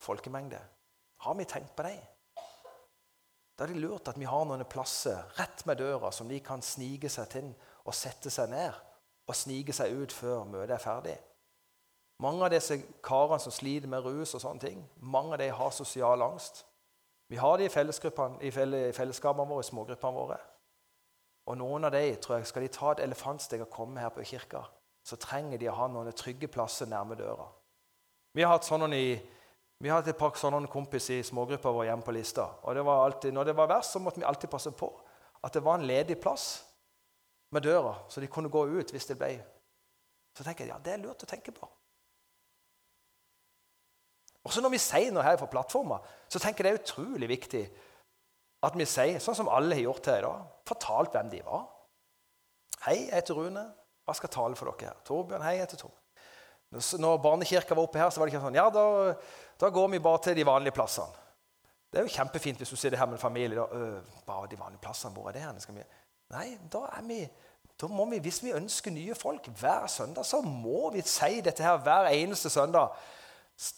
folkemengde. 0.04 0.60
Har 1.24 1.38
vi 1.38 1.46
tenkt 1.48 1.72
på 1.76 1.86
dem? 1.86 2.02
Da 3.54 3.64
er 3.64 3.70
det 3.70 3.82
lurt 3.82 4.08
at 4.10 4.18
vi 4.18 4.26
har 4.26 4.46
noen 4.48 4.64
plasser 4.66 5.20
rett 5.38 5.62
med 5.66 5.78
døra 5.78 6.10
som 6.12 6.28
de 6.28 6.40
kan 6.42 6.62
snike 6.62 7.10
seg 7.12 7.30
til 7.30 7.52
og 7.84 7.94
sette 7.94 8.32
seg 8.32 8.50
ned 8.50 8.74
og 9.28 9.38
snike 9.38 9.72
seg 9.72 9.94
ut 9.94 10.12
før 10.12 10.42
møtet 10.48 10.74
er 10.74 10.82
ferdig. 10.82 11.14
Mange 12.22 12.44
av 12.46 12.52
disse 12.52 12.76
karene 13.02 13.40
som 13.42 13.54
sliter 13.54 13.90
med 13.90 14.04
rus 14.04 14.34
og 14.36 14.42
sånne 14.42 14.62
ting, 14.62 14.82
mange 15.00 15.34
av 15.34 15.42
dem 15.42 15.54
har 15.58 15.70
sosial 15.74 16.22
angst. 16.22 16.64
Vi 17.30 17.38
har 17.40 17.56
det 17.58 17.66
i, 17.66 17.68
i 17.68 18.92
fellesskapene 18.92 19.48
våre, 19.48 19.64
i 19.64 19.68
smågruppene 19.70 20.18
våre. 20.18 20.38
Og 21.50 21.58
noen 21.58 21.84
av 21.88 21.92
dem, 21.92 22.14
tror 22.22 22.38
jeg, 22.38 22.48
skal 22.48 22.64
de 22.64 22.72
ta 22.72 22.92
et 22.92 23.02
elefantsteg 23.04 23.64
og 23.64 23.72
komme 23.72 24.00
her 24.00 24.12
på 24.14 24.24
kirka, 24.24 24.62
så 25.04 25.18
trenger 25.20 25.60
de 25.60 25.68
å 25.68 25.76
ha 25.76 25.88
noen 25.92 26.12
trygge 26.16 26.48
plasser 26.48 26.88
nærme 26.88 27.16
døra. 27.18 27.48
Vi 28.34 28.42
har 28.42 28.54
hatt 28.54 28.66
sånne 28.66 28.96
i 28.96 29.10
vi 29.84 29.90
hadde 29.92 30.14
et 30.14 30.16
par 30.16 30.32
sånne 30.40 30.64
kompiser 30.72 31.20
i 31.20 31.24
smågruppa 31.26 31.68
vår 31.68 31.90
hjemme 31.90 32.06
på 32.06 32.12
Lista. 32.16 32.46
og 32.62 32.74
det 32.74 32.82
alltid, 32.88 33.32
Når 33.32 33.44
det 33.44 33.56
var 33.56 33.66
verst, 33.66 33.92
så 33.92 33.98
måtte 33.98 34.18
vi 34.18 34.24
alltid 34.24 34.50
passe 34.50 34.70
på 34.70 34.88
at 35.44 35.52
det 35.52 35.64
var 35.64 35.74
en 35.74 35.86
ledig 35.86 36.20
plass 36.20 36.64
med 37.52 37.62
døra, 37.62 37.94
så 38.08 38.20
de 38.20 38.26
kunne 38.26 38.48
gå 38.48 38.66
ut 38.66 38.90
hvis 38.90 39.06
det 39.06 39.18
ble 39.18 39.44
Så 40.36 40.42
tenker 40.44 40.64
jeg 40.64 40.72
ja, 40.72 40.78
det 40.78 40.92
er 40.92 41.02
lurt 41.02 41.22
å 41.22 41.26
tenke 41.26 41.52
på. 41.52 41.68
Også 44.44 44.60
når 44.60 44.70
vi 44.70 44.78
sier 44.78 45.12
noe 45.12 45.22
her 45.22 45.36
fra 45.36 45.46
plattforma, 45.46 46.00
så 46.28 46.38
tenker 46.38 46.64
jeg 46.64 46.72
det 46.72 46.80
er 46.80 46.82
utrolig 46.82 47.28
viktig 47.28 47.62
at 48.62 48.74
vi 48.76 48.86
sier, 48.88 49.20
sånn 49.20 49.36
som 49.36 49.48
alle 49.48 49.76
har 49.76 49.84
gjort 49.84 50.06
her 50.06 50.18
i 50.18 50.24
dag, 50.24 50.48
fortalt 50.66 51.12
hvem 51.12 51.30
de 51.30 51.42
var. 51.44 51.68
Hei, 52.86 52.96
jeg 53.04 53.14
heter 53.14 53.38
Rune. 53.38 53.64
Hva 54.04 54.16
skal 54.16 54.32
tale 54.32 54.56
for 54.56 54.72
dere 54.72 54.90
her? 54.90 55.04
Torbjørn, 55.04 55.44
hei, 55.44 55.54
jeg 55.58 55.66
heter 55.68 55.84
Tom. 55.84 55.94
Når 56.74 57.20
barnekirka 57.22 57.76
var 57.76 57.86
oppe 57.86 58.00
her, 58.00 58.10
så 58.10 58.20
var 58.20 58.28
det 58.28 58.34
ikke 58.34 58.44
sånn 58.44 58.58
Ja, 58.58 58.66
da, 58.72 59.14
da 59.60 59.70
går 59.70 59.92
vi 59.92 60.02
bare 60.02 60.22
til 60.26 60.38
de 60.38 60.46
vanlige 60.46 60.74
plassene. 60.74 61.22
Det 61.90 62.00
er 62.00 62.08
jo 62.08 62.16
kjempefint 62.16 62.58
hvis 62.58 62.72
du 62.74 62.76
sitter 62.76 62.98
her 62.98 63.06
med 63.06 63.20
en 63.20 63.22
familie. 63.22 63.54
Da, 63.60 63.66
øh, 63.70 64.22
bare 64.26 64.50
de 64.50 64.58
vanlige 64.58 64.82
plassene, 64.82 65.14
hvor 65.14 65.30
er 65.30 65.36
det 65.36 65.44
hen? 65.44 65.84
Nei, 66.34 66.48
da 66.72 66.88
er 66.96 67.04
vi 67.06 67.20
da 67.80 67.88
må 67.90 68.06
vi, 68.10 68.20
Hvis 68.22 68.42
vi 68.44 68.54
ønsker 68.54 68.94
nye 68.94 69.14
folk 69.18 69.48
hver 69.58 69.86
søndag, 69.90 70.26
så 70.26 70.40
må 70.42 70.90
vi 70.94 71.02
si 71.06 71.40
dette 71.42 71.62
her 71.62 71.80
hver 71.82 72.10
eneste 72.12 72.50
søndag. 72.50 72.94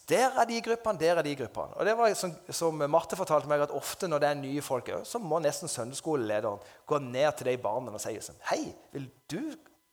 Der 0.08 0.40
er 0.40 0.44
de 0.48 0.60
gruppene, 0.64 1.00
der 1.00 1.18
er 1.18 1.22
de 1.22 1.34
gruppene. 1.36 1.76
Og 1.76 1.84
det 1.84 1.96
var 1.96 2.12
som, 2.16 2.32
som 2.50 2.84
Marte 2.90 3.16
fortalte 3.16 3.48
meg, 3.48 3.60
at 3.60 3.72
ofte 3.76 4.08
når 4.08 4.22
det 4.22 4.28
er 4.28 4.38
nye 4.40 4.64
folk, 4.64 4.88
så 5.04 5.20
må 5.20 5.40
nesten 5.44 5.68
søndagsskolelederen 5.68 6.60
gå 6.88 7.00
ned 7.04 7.28
til 7.36 7.50
de 7.50 7.56
barna 7.60 7.92
og 7.92 8.00
si 8.00 8.14
sånn 8.24 8.40
Hei, 8.50 8.62
vil 8.92 9.08
du 9.32 9.40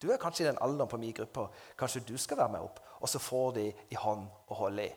du 0.03 0.11
er 0.11 0.19
kanskje 0.21 0.43
i 0.43 0.49
den 0.49 0.59
alderen 0.61 0.91
på 0.91 0.99
min 0.99 1.15
gruppe. 1.15 1.47
Kanskje 1.79 2.03
du 2.07 2.17
skal 2.19 2.37
være 2.41 2.57
med 2.57 2.67
opp? 2.67 2.83
Og 2.99 3.09
så 3.09 3.21
får 3.23 3.55
de 3.57 3.69
i 3.71 3.99
hånd 3.99 4.27
å 4.51 4.59
holde 4.59 4.85
i. 4.85 4.91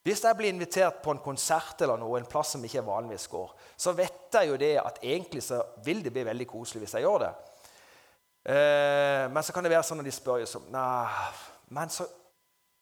Hvis 0.00 0.22
jeg 0.24 0.36
blir 0.36 0.48
invitert 0.48 1.02
på 1.04 1.12
en 1.12 1.20
konsert 1.20 1.82
eller 1.84 2.00
noe, 2.00 2.16
en 2.16 2.28
plass 2.28 2.54
som 2.54 2.62
ikke 2.64 2.86
vanligvis 2.86 3.26
går, 3.28 3.50
så 3.76 3.92
vet 3.92 4.32
jeg 4.32 4.48
jo 4.48 4.56
det 4.60 4.72
at 4.80 5.02
egentlig 5.04 5.42
så 5.44 5.60
vil 5.84 6.00
det 6.04 6.12
bli 6.14 6.24
veldig 6.24 6.46
koselig 6.48 6.86
hvis 6.86 6.94
jeg 6.96 7.04
gjør 7.04 7.26
det. 7.26 7.32
Eh, 8.48 9.26
men 9.28 9.44
så 9.44 9.52
kan 9.52 9.66
det 9.66 9.74
være 9.74 9.84
sånn 9.84 10.00
når 10.00 10.08
de 10.08 10.14
spør 10.16 10.38
jo 10.40 10.46
sånn 10.48 10.70
Men 10.72 11.90
så, 11.92 12.06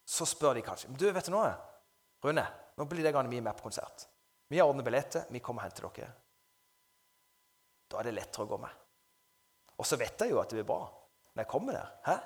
så, 0.06 0.22
spør 0.22 0.54
de 0.54 0.62
kanskje 0.62 0.92
Du, 0.94 1.08
vet 1.10 1.26
du 1.26 1.32
noe? 1.34 1.48
Rune, 2.22 2.44
nå 2.78 2.87
blir 2.87 3.02
det 3.02 3.10
mye 3.16 3.42
med 3.42 3.56
på 3.58 3.66
konsert. 3.66 4.06
Vi 4.46 4.60
har 4.60 4.70
ordnet 4.70 4.87
billetter. 4.87 5.26
Vi 5.34 5.42
kommer 5.42 5.64
og 5.64 5.66
henter 5.66 5.88
dere. 5.90 6.12
Da 7.90 7.98
er 7.98 8.08
det 8.08 8.14
lettere 8.14 8.46
å 8.46 8.50
gå 8.52 8.60
med. 8.62 8.87
Og 9.78 9.87
så 9.87 9.98
vet 9.98 10.22
jeg 10.22 10.30
jo 10.30 10.38
at 10.40 10.50
det 10.50 10.60
blir 10.60 10.70
bra 10.70 10.80
når 11.38 11.45
jeg 11.45 11.50
kommer 11.50 11.73
der. 11.73 11.90
Hæ? 12.07 12.16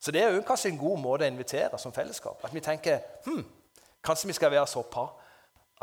Så 0.00 0.12
det 0.12 0.22
er 0.22 0.32
jo 0.32 0.42
kanskje 0.44 0.70
en 0.72 0.80
god 0.80 0.98
måte 1.00 1.26
å 1.26 1.32
invitere 1.32 1.78
som 1.80 1.92
fellesskap. 1.92 2.40
At 2.44 2.54
vi 2.54 2.62
tenker 2.64 3.02
hm, 3.26 3.42
kanskje 4.04 4.30
vi 4.30 4.36
skal 4.36 4.52
være 4.52 4.66
så 4.68 4.82
par 4.88 5.12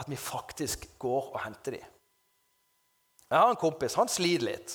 at 0.01 0.09
vi 0.09 0.17
faktisk 0.17 0.87
går 0.99 1.27
og 1.35 1.39
henter 1.43 1.77
dem. 1.77 1.85
Jeg 3.29 3.37
har 3.37 3.49
en 3.53 3.59
kompis 3.59 3.95
han 3.99 4.09
sliter 4.09 4.47
litt, 4.47 4.73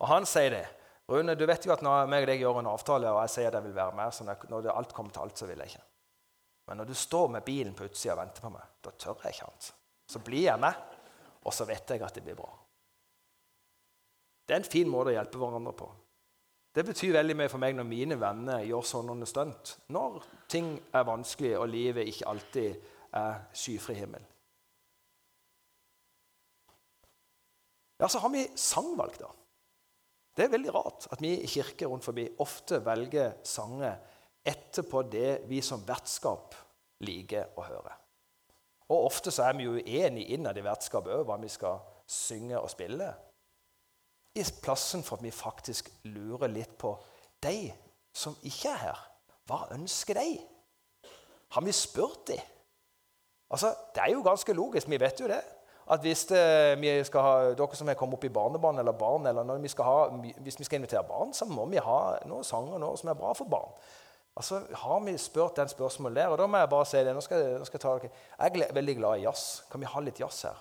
og 0.00 0.08
han 0.10 0.26
sier 0.26 0.50
det. 0.52 0.64
Rune, 1.08 1.36
du 1.38 1.46
vet 1.46 1.64
jo 1.64 1.72
at 1.72 1.84
når 1.86 2.10
jeg 2.10 2.26
og 2.26 2.30
deg 2.32 2.42
gjør 2.42 2.58
en 2.60 2.70
avtale, 2.72 3.12
og 3.14 3.20
jeg 3.22 3.34
sier 3.36 3.48
at 3.48 3.60
jeg 3.60 3.68
vil 3.68 3.76
være 3.76 3.94
med, 3.94 4.14
så 4.14 4.26
når 4.26 4.70
alt 4.72 4.94
kommer 4.96 5.14
til 5.14 5.22
alt, 5.22 5.38
så 5.38 5.46
vil 5.46 5.62
jeg 5.62 5.70
ikke. 5.70 5.84
Men 6.66 6.80
når 6.82 6.90
du 6.90 6.94
står 6.98 7.28
med 7.30 7.46
bilen 7.46 7.76
på 7.78 7.86
utsida 7.86 8.16
og 8.16 8.24
venter 8.24 8.42
på 8.42 8.50
meg, 8.50 8.72
da 8.82 8.90
tør 8.90 9.22
jeg 9.22 9.36
ikke 9.36 9.46
annet. 9.46 9.68
Så 10.10 10.22
blir 10.26 10.48
jeg 10.48 10.62
med, 10.66 10.82
og 11.46 11.54
så 11.54 11.66
vet 11.68 11.94
jeg 11.94 12.02
at 12.02 12.18
det 12.18 12.24
blir 12.26 12.38
bra. 12.38 12.50
Det 14.46 14.54
er 14.54 14.62
en 14.62 14.74
fin 14.74 14.90
måte 14.90 15.12
å 15.12 15.16
hjelpe 15.16 15.38
hverandre 15.38 15.74
på. 15.78 15.88
Det 16.76 16.84
betyr 16.84 17.14
veldig 17.16 17.38
mye 17.40 17.48
for 17.48 17.62
meg 17.62 17.72
når 17.72 17.86
mine 17.88 18.16
venner 18.20 18.64
gjør 18.68 18.84
sånne 18.84 19.28
stunt. 19.28 19.78
Når 19.96 20.18
ting 20.52 20.74
er 20.92 21.06
vanskelig 21.08 21.54
og 21.56 21.70
livet 21.72 22.10
ikke 22.10 22.28
alltid 22.28 22.90
er 23.16 23.46
skyfri 23.56 23.96
himmel. 23.96 24.26
Ja, 27.96 28.10
så 28.12 28.20
har 28.20 28.28
vi 28.28 28.44
sangvalg, 28.60 29.16
da. 29.16 29.30
Det 30.36 30.44
er 30.44 30.52
veldig 30.52 30.74
rart 30.74 31.06
at 31.14 31.22
vi 31.24 31.32
i 31.40 31.48
kirker 31.48 31.88
rundt 31.88 32.04
forbi 32.04 32.26
ofte 32.44 32.82
velger 32.84 33.38
sanger 33.48 33.96
etterpå 34.44 35.00
det 35.08 35.30
vi 35.48 35.62
som 35.64 35.80
vertskap 35.86 36.52
liker 37.08 37.56
å 37.56 37.64
høre. 37.64 37.94
Og 38.92 39.08
ofte 39.08 39.32
så 39.32 39.48
er 39.48 39.56
vi 39.56 39.64
jo 39.64 39.78
uenige 39.80 40.36
innad 40.36 40.60
i 40.60 40.66
vertskapet 40.66 41.16
òg 41.16 41.24
hva 41.24 41.40
vi 41.40 41.48
skal 41.50 41.80
synge 42.04 42.60
og 42.60 42.68
spille. 42.70 43.08
I 44.36 44.44
plassen 44.62 45.02
for 45.02 45.16
at 45.16 45.24
vi 45.24 45.32
faktisk 45.32 45.88
lurer 46.04 46.52
litt 46.52 46.76
på 46.78 46.92
de 47.44 47.72
som 48.16 48.36
ikke 48.44 48.72
er 48.72 48.82
her. 48.82 49.02
Hva 49.46 49.66
ønsker 49.76 50.18
de? 50.18 50.36
Har 51.54 51.64
vi 51.64 51.72
spurt 51.72 52.26
dem? 52.28 52.40
Altså, 53.50 53.70
det 53.94 54.02
er 54.02 54.12
jo 54.12 54.24
ganske 54.26 54.52
logisk. 54.52 54.90
Vi 54.90 55.00
vet 55.00 55.20
jo 55.20 55.28
det. 55.30 55.40
At 55.90 56.02
hvis 56.02 56.24
det, 56.26 56.80
vi 56.80 57.04
skal 57.06 57.22
ha, 57.22 57.34
dere 57.54 57.78
som 57.78 57.86
har 57.86 57.94
kommet 57.94 58.18
opp 58.18 58.24
i 58.26 58.32
barnebarn 58.34 58.78
eller 58.82 58.92
barn, 58.92 59.26
eller 59.26 59.60
vi 59.62 59.70
ha, 59.78 60.08
hvis 60.42 60.58
vi 60.58 60.66
skal 60.66 60.80
invitere 60.80 61.04
barn, 61.06 61.32
så 61.34 61.46
må 61.46 61.64
vi 61.70 61.78
ha 61.78 62.00
noen 62.26 62.44
sanger 62.44 62.82
nå 62.82 62.90
som 62.98 63.12
er 63.12 63.18
bra 63.20 63.30
for 63.38 63.46
barn. 63.50 63.70
Altså, 64.36 64.60
Har 64.72 65.00
vi 65.00 65.16
spurt 65.18 65.56
den 65.56 65.68
spørsmålet 65.68 66.16
der? 66.16 66.26
Og 66.26 66.38
da 66.38 66.46
må 66.46 66.58
jeg 66.58 66.68
bare 66.68 66.86
si 66.86 66.96
det. 66.96 67.14
Nå 67.14 67.22
skal, 67.24 67.46
nå 67.58 67.64
skal 67.64 67.78
jeg, 67.78 67.84
ta, 67.86 67.94
dere. 67.94 68.10
jeg 68.38 68.66
er 68.66 68.74
veldig 68.74 68.96
glad 68.96 69.20
i 69.20 69.24
jazz. 69.28 69.62
Kan 69.70 69.80
vi 69.80 69.86
ha 69.86 70.00
litt 70.00 70.20
jazz 70.20 70.42
her? 70.42 70.58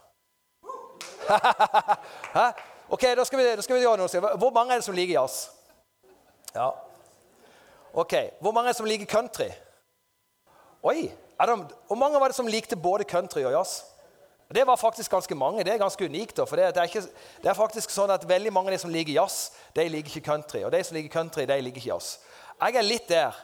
Hæ? 2.38 2.48
Ok, 2.90 3.02
da 3.18 3.24
skal, 3.24 3.40
vi, 3.40 3.46
da 3.56 3.62
skal 3.66 3.76
vi 3.76 3.82
gjøre 3.82 3.98
noe. 3.98 4.38
Hvor 4.38 4.54
mange 4.54 4.74
er 4.74 4.82
det 4.82 4.86
som 4.86 4.96
liker 4.96 5.16
jazz? 5.18 5.50
Ja. 6.56 6.70
Ok, 7.94 8.14
Hvor 8.40 8.52
mange 8.52 8.70
er 8.70 8.74
det 8.74 8.78
som 8.78 8.86
liker 8.86 9.06
country? 9.06 9.50
Oi! 10.84 11.12
Det, 11.36 11.56
hvor 11.88 11.96
mange 11.96 12.20
var 12.20 12.28
det 12.28 12.36
som 12.36 12.48
likte 12.48 12.76
både 12.76 13.04
country 13.04 13.44
og 13.44 13.52
jazz? 13.52 13.84
Det 14.54 14.68
var 14.68 14.76
faktisk 14.76 15.12
ganske 15.12 15.36
mange. 15.36 15.64
Det 15.64 15.74
er 15.74 15.78
ganske 15.78 16.06
unikt. 16.06 16.40
For 16.48 16.56
det, 16.56 16.78
er 16.78 16.84
ikke, 16.84 17.02
det, 17.42 17.50
er 17.50 17.58
faktisk 17.58 17.90
sånn 17.90 18.14
at 18.14 18.28
Veldig 18.30 18.54
mange 18.54 18.70
av 18.70 18.78
de 18.78 18.82
som 18.84 18.94
liker 18.94 19.16
jazz, 19.16 19.52
de 19.76 19.88
liker 19.90 20.14
ikke 20.14 20.30
country. 20.30 20.62
Og 20.64 20.72
de 20.72 20.84
som 20.84 20.96
liker 20.96 21.10
country, 21.10 21.48
de 21.50 21.58
liker 21.62 21.82
ikke 21.82 21.94
jazz. 21.96 22.20
Jeg 22.62 22.78
er 22.78 22.86
litt 22.86 23.10
der. 23.10 23.36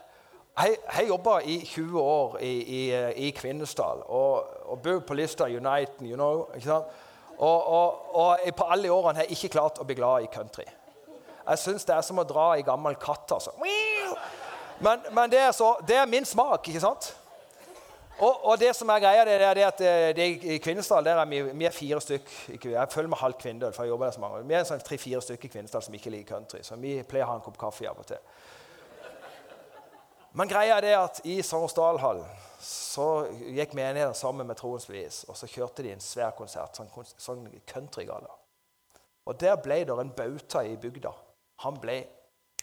Jeg, 0.52 0.76
jeg 0.98 1.08
jobba 1.08 1.38
i 1.48 1.58
20 1.64 2.00
år 2.00 2.36
i, 2.44 2.52
i, 2.62 2.80
i 3.26 3.30
Kvinesdal 3.32 4.02
og, 4.04 4.50
og 4.68 4.82
bor 4.84 5.00
på 5.08 5.16
lista 5.16 5.48
Uniten. 5.48 6.06
You 6.06 6.16
know, 6.16 6.46
og, 7.42 7.66
og, 7.66 8.14
og, 8.14 8.54
på 8.56 8.66
alle 8.70 8.90
årene 8.92 9.18
har 9.18 9.26
jeg 9.26 9.36
ikke 9.38 9.56
klart 9.56 9.80
å 9.82 9.86
bli 9.86 9.96
glad 9.98 10.26
i 10.26 10.30
country. 10.30 10.66
Jeg 11.42 11.58
syns 11.58 11.86
det 11.88 11.96
er 11.96 12.04
som 12.06 12.20
å 12.22 12.26
dra 12.26 12.52
i 12.54 12.62
gammel 12.62 12.94
katt. 13.02 13.34
Altså. 13.34 13.50
Men, 14.82 15.02
men 15.10 15.32
det, 15.32 15.40
er 15.42 15.50
så, 15.56 15.74
det, 15.86 15.96
er 15.98 16.06
min 16.10 16.26
smak, 16.28 16.68
ikke 16.70 16.84
sant? 16.84 17.10
Og, 18.22 18.44
og, 18.44 18.54
det 18.60 18.70
som 18.78 18.90
er 18.94 19.02
greia, 19.02 19.24
det 19.26 19.34
er 19.40 19.60
at 19.66 19.80
det 19.80 19.92
det, 20.14 20.28
i 20.54 20.58
Kvinesdal 20.62 21.06
er 21.10 21.24
vi, 21.26 21.40
vi 21.50 21.66
er 21.66 21.74
fire 21.74 21.98
stykk. 22.04 22.30
Jeg 22.62 22.92
følger 22.92 23.10
med 23.10 23.18
halvt 23.18 23.40
kvinnedøl, 23.42 23.74
for 23.74 23.82
jeg 23.82 23.90
jobber 23.90 24.06
der 24.06 24.14
så 24.14 24.22
mange 24.22 24.42
Vi 24.46 24.54
er 24.54 24.68
sånn 24.68 24.84
tre-fire 24.86 25.22
stykker 25.24 25.48
i 25.48 25.52
Kvinesdal 25.56 25.82
som 25.82 25.98
ikke 25.98 26.12
liker 26.14 26.36
country. 26.36 26.62
Så 26.62 26.78
vi 26.78 27.00
pleier 27.08 27.26
å 27.26 27.32
ha 27.32 27.40
en 27.40 27.42
kopp 27.42 27.58
kaffe 27.58 27.88
av 27.90 27.98
og 27.98 28.06
til. 28.06 28.22
Men 30.32 30.48
greia 30.48 30.78
er 30.78 30.84
det 30.84 30.92
at 30.96 31.20
i 31.28 31.40
Sognsdalhallen 31.44 32.28
så 32.62 33.26
gikk 33.52 33.74
menigheten 33.76 34.16
sammen 34.16 34.46
med 34.48 34.56
Troens 34.56 34.86
Bevis, 34.88 35.24
og 35.28 35.36
så 35.36 35.48
kjørte 35.50 35.84
de 35.84 35.92
en 35.92 36.00
svær 36.00 36.32
konsert, 36.38 36.78
sånn, 36.78 36.88
sånn 37.20 37.44
countrygalla. 37.68 38.30
Og 39.28 39.38
der 39.38 39.58
ble 39.60 39.82
det 39.86 39.98
en 39.98 40.14
bauta 40.16 40.62
i 40.66 40.78
bygda. 40.80 41.12
Han 41.66 41.78
ble 41.82 41.98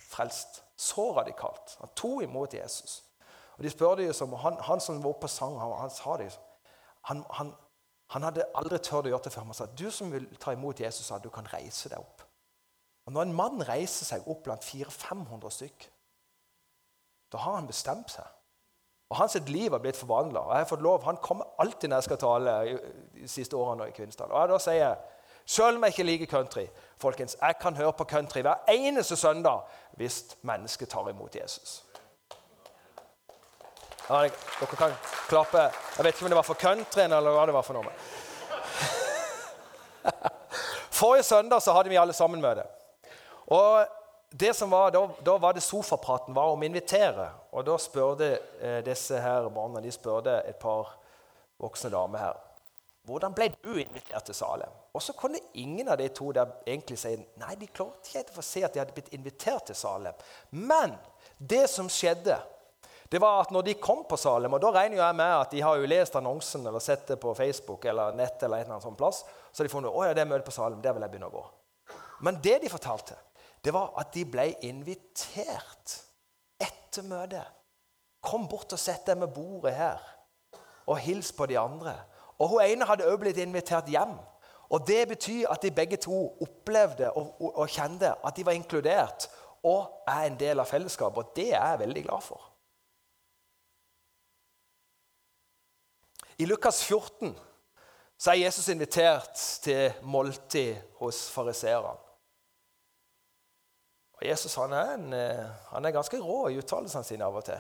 frelst. 0.09 0.63
Så 0.79 1.09
radikalt. 1.15 1.75
Han 1.81 1.91
tok 1.95 2.23
imot 2.23 2.53
Jesus. 2.55 3.01
Og 3.57 3.65
de 3.65 3.71
spør 3.71 3.99
jo 3.99 4.13
som, 4.15 4.33
han, 4.39 4.55
han, 4.63 4.79
som 4.79 5.01
var 5.03 5.11
oppe 5.11 5.27
og 5.27 5.33
sang, 5.33 5.57
han, 5.59 5.75
han 5.81 5.91
sa 5.91 6.15
det 6.19 6.29
han, 7.09 7.23
han, 7.35 7.51
han, 8.13 8.25
hadde 8.27 8.47
aldri 8.55 8.79
turt 8.79 9.07
å 9.07 9.11
gjøre 9.11 9.25
det 9.27 9.33
før. 9.33 9.47
Han 9.49 9.57
sa 9.57 9.67
du 9.67 9.89
som 9.91 10.11
vil 10.11 10.27
ta 10.39 10.53
imot 10.55 10.79
Jesus, 10.79 11.09
sa, 11.09 11.19
du 11.19 11.29
kan 11.33 11.47
reise 11.51 11.91
deg 11.91 11.99
opp. 11.99 12.23
Og 13.07 13.15
Når 13.15 13.27
en 13.27 13.35
mann 13.35 13.63
reiser 13.67 14.07
seg 14.07 14.27
opp 14.31 14.45
blant 14.47 14.63
400-500 14.63 15.55
stykk, 15.57 15.87
da 17.31 17.37
har 17.37 17.59
han 17.59 17.67
bestemt 17.67 18.11
seg. 18.11 18.25
Og 19.09 19.17
Hans 19.17 19.35
liv 19.47 19.71
har 19.71 19.81
blitt 19.81 19.97
forvandla. 19.97 20.43
Han 21.05 21.17
kommer 21.17 21.45
alltid 21.57 21.89
når 21.89 21.97
jeg 21.97 22.03
skal 22.03 22.17
tale 22.21 22.55
de 23.15 23.27
siste 23.27 23.57
årene 23.57 23.89
i 23.89 23.93
Kvinesdal. 23.95 24.31
Og 24.31 24.49
da 24.51 24.59
sier 24.61 24.83
jeg, 24.83 24.97
selv 25.49 25.77
om 25.77 25.83
jeg 25.83 25.95
ikke 25.95 26.05
liker 26.05 26.29
country, 26.29 26.67
folkens, 27.01 27.37
jeg 27.41 27.55
kan 27.61 27.75
høre 27.75 27.93
på 27.97 28.05
country 28.05 28.43
hver 28.45 28.69
eneste 28.69 29.15
søndag 29.17 29.65
hvis 29.97 30.35
mennesket 30.45 30.89
tar 30.89 31.09
imot 31.09 31.35
Jesus. 31.35 31.83
Dere 34.09 34.29
kan 34.77 34.93
klappe. 35.29 35.69
Jeg 35.97 36.05
vet 36.05 36.13
ikke 36.13 36.25
om 36.25 36.29
det 36.33 36.37
var 36.37 36.45
for 36.45 36.57
countryen 36.57 37.13
eller 37.13 37.33
hva 37.33 37.45
det 37.49 37.53
var 37.53 37.65
for 37.65 37.77
noe. 37.77 37.93
Forrige 40.99 41.23
søndag 41.23 41.61
så 41.61 41.73
hadde 41.73 41.89
vi 41.89 41.97
alle 41.97 42.13
sammen 42.13 42.41
møte. 42.41 42.65
Og 43.53 43.85
det 44.29 44.53
som 44.53 44.69
var, 44.69 44.91
da, 44.93 45.03
da, 45.25 45.37
var 45.41 45.55
det 45.57 45.63
sofapraten 45.65 46.35
var 46.37 46.51
om 46.53 46.61
å 46.61 46.67
invitere. 46.67 47.29
Og 47.55 47.65
da 47.65 47.77
spurte 47.81 48.35
eh, 48.61 48.79
disse 48.85 49.17
her 49.21 49.49
barna 49.53 49.81
de 49.81 49.91
spurte 49.93 50.35
et 50.45 50.59
par 50.61 50.93
voksne 51.59 51.91
damer 51.93 52.23
her 52.27 52.45
hvordan 53.09 53.33
ble 53.33 53.49
du 53.63 53.71
invitert 53.79 54.27
til 54.27 54.37
Salem. 54.37 54.71
Og 54.93 55.01
så 55.01 55.15
kunne 55.17 55.41
ingen 55.57 55.89
av 55.89 55.97
de 55.97 56.09
to 56.13 56.31
der 56.35 56.51
egentlig 56.67 56.99
si 57.01 57.15
nei, 57.39 57.55
de 57.59 57.69
klarte 57.71 58.11
ikke 58.21 58.41
å 58.41 58.45
se 58.45 58.63
at 58.65 58.75
de 58.75 58.81
hadde 58.81 58.95
blitt 58.95 59.13
invitert 59.15 59.69
til 59.69 59.77
Salem. 59.77 60.17
Men 60.51 60.95
det 61.37 61.65
som 61.71 61.89
skjedde, 61.89 62.37
det 63.09 63.21
var 63.21 63.41
at 63.41 63.53
når 63.53 63.65
de 63.65 63.73
kom 63.81 64.03
på 64.05 64.17
Salem 64.21 64.53
Og 64.53 64.59
da 64.61 64.69
regner 64.75 64.99
jeg 64.99 65.15
med 65.17 65.31
at 65.33 65.53
de 65.55 65.61
har 65.65 65.79
jo 65.79 65.87
lest 65.89 66.13
annonsen 66.19 66.67
eller 66.69 66.83
sett 66.83 67.07
det 67.09 67.15
på 67.17 67.33
Facebook 67.33 67.87
eller 67.89 68.13
nett, 68.13 68.43
eller 68.43 68.59
en 68.59 68.67
eller 68.67 68.75
annen 68.75 68.85
sånn 68.85 68.99
plass, 68.99 69.23
så 69.51 69.65
de 69.65 69.71
funnet, 69.71 69.89
å 69.89 70.05
ja, 70.05 70.13
det 70.13 70.21
er 70.21 70.29
møte 70.29 70.45
på 70.45 70.53
Salem, 70.53 70.81
der 70.83 70.93
vil 70.93 71.07
jeg 71.07 71.15
begynne 71.15 71.31
å 71.31 71.33
gå. 71.33 71.45
Men 72.27 72.37
det 72.43 72.59
de 72.61 72.69
fortalte, 72.69 73.17
det 73.63 73.73
var 73.73 73.93
at 73.99 74.13
de 74.13 74.23
ble 74.25 74.51
invitert 74.65 75.95
etter 76.61 77.03
møtet. 77.07 77.47
Kom 78.23 78.47
bort 78.51 78.73
og 78.75 78.79
sett 78.79 79.05
deg 79.07 79.19
med 79.19 79.31
bordet 79.35 79.75
her, 79.77 79.99
og 80.87 80.99
hils 80.99 81.31
på 81.35 81.47
de 81.47 81.59
andre. 81.59 81.95
Og 82.39 82.49
Hun 82.53 82.63
ene 82.63 82.87
hadde 82.87 83.07
også 83.07 83.21
blitt 83.23 83.37
invitert 83.37 83.87
hjem. 83.91 84.17
Og 84.69 84.87
Det 84.87 85.07
betyr 85.07 85.49
at 85.49 85.61
de 85.61 85.71
begge 85.71 85.97
to 85.97 86.37
opplevde 86.41 87.11
og, 87.11 87.35
og, 87.41 87.57
og 87.57 87.69
kjente 87.69 88.13
at 88.25 88.35
de 88.35 88.45
var 88.45 88.55
inkludert 88.55 89.29
og 89.63 90.03
er 90.07 90.27
en 90.27 90.37
del 90.39 90.59
av 90.59 90.69
fellesskapet. 90.69 91.17
Og 91.17 91.35
det 91.35 91.49
er 91.53 91.71
jeg 91.71 91.79
veldig 91.79 92.03
glad 92.03 92.23
for. 92.23 92.45
I 96.39 96.45
Lukas 96.45 96.83
14 96.83 97.33
så 98.19 98.31
er 98.31 98.45
Jesus 98.45 98.69
invitert 98.71 99.35
til 99.63 99.91
måltid 100.03 100.77
hos 100.99 101.25
fariseerne. 101.31 102.08
Og 104.19 104.25
Jesus 104.27 104.55
han 104.59 104.73
er, 104.75 104.93
en, 104.97 105.13
eh, 105.15 105.45
han 105.71 105.85
er 105.85 105.95
ganske 105.95 106.19
rå 106.19 106.49
i 106.49 106.57
uttalelsene 106.59 107.07
sine 107.07 107.25
av 107.25 107.37
og 107.39 107.45
til. 107.47 107.59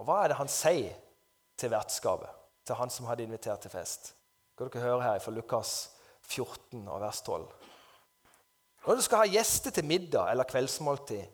Og 0.00 0.08
hva 0.08 0.22
er 0.22 0.32
det 0.32 0.38
han 0.40 0.50
sier 0.50 0.94
til 1.60 1.70
vertskapet, 1.70 2.30
til 2.64 2.78
han 2.78 2.90
som 2.90 3.06
hadde 3.10 3.26
invitert 3.26 3.60
til 3.62 3.72
fest? 3.74 4.14
Skal 4.54 4.70
dere 4.70 4.86
høre 4.86 5.02
her 5.04 5.20
fra 5.20 5.34
Lukas 5.34 5.74
14 6.24 6.86
og 6.88 7.00
vers 7.02 7.20
12. 7.22 7.44
Når 8.86 8.96
du 8.96 9.02
skal 9.04 9.24
ha 9.24 9.32
gjester 9.32 9.74
til 9.74 9.86
middag 9.88 10.30
eller 10.32 10.48
kveldsmåltid, 10.48 11.24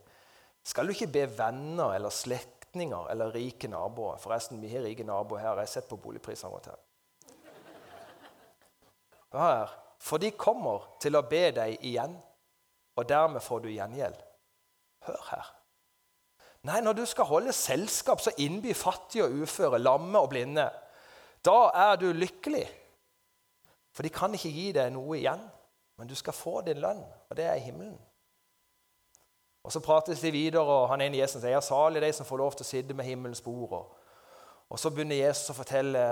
skal 0.66 0.86
du 0.86 0.94
ikke 0.94 1.12
be 1.14 1.24
venner 1.38 1.94
eller 1.94 2.12
slektninger 2.14 3.10
eller 3.10 3.34
rike 3.34 3.68
naboer. 3.70 4.18
Forresten, 4.22 4.60
vi 4.62 4.70
har 4.72 4.82
rike 4.84 5.06
naboer 5.06 5.40
her. 5.40 5.54
Jeg 5.58 5.68
har 5.68 5.72
sett 5.72 5.88
på 5.90 5.98
boligprisene 5.98 6.50
våre 6.52 6.74
her. 6.74 6.86
Hør, 9.30 9.76
for 10.02 10.18
de 10.18 10.32
kommer 10.34 10.88
til 11.02 11.14
å 11.14 11.22
be 11.22 11.44
deg 11.54 11.84
igjen, 11.86 12.16
og 12.98 13.08
dermed 13.08 13.42
får 13.44 13.62
du 13.62 13.70
gjengjeld. 13.70 14.18
Hør 15.06 15.22
her. 15.30 15.54
Nei, 16.68 16.80
når 16.84 16.92
du 16.92 17.04
skal 17.08 17.24
holde 17.24 17.52
selskap, 17.56 18.20
så 18.20 18.34
innby 18.38 18.74
fattige 18.76 19.24
og 19.24 19.42
uføre, 19.42 19.78
lamme 19.78 20.18
og 20.18 20.28
blinde. 20.28 20.66
Da 21.44 21.70
er 21.74 21.96
du 21.96 22.10
lykkelig. 22.12 22.66
For 23.92 24.02
de 24.02 24.12
kan 24.12 24.34
ikke 24.36 24.52
gi 24.52 24.68
deg 24.76 24.92
noe 24.92 25.16
igjen, 25.16 25.40
men 25.98 26.08
du 26.08 26.14
skal 26.14 26.36
få 26.36 26.60
din 26.66 26.80
lønn, 26.80 27.00
og 27.00 27.36
det 27.36 27.44
er 27.48 27.56
i 27.58 27.64
himmelen. 27.64 27.98
Og 29.64 29.72
Så 29.72 29.80
prates 29.80 30.20
de 30.20 30.30
videre, 30.30 30.62
og 30.64 30.88
han 30.88 31.00
ene 31.00 31.18
Jesus 31.18 31.42
sier 31.42 31.60
salig 31.60 32.02
de 32.02 32.12
som 32.12 32.26
får 32.26 32.38
lov 32.40 32.54
til 32.54 32.64
å 32.64 32.68
sitte 32.68 32.96
med 32.96 33.04
himmelens 33.04 33.42
bord. 33.44 33.96
Og 34.68 34.78
Så 34.78 34.90
begynner 34.90 35.16
Jesus 35.16 35.50
å 35.52 35.58
fortelle 35.58 36.04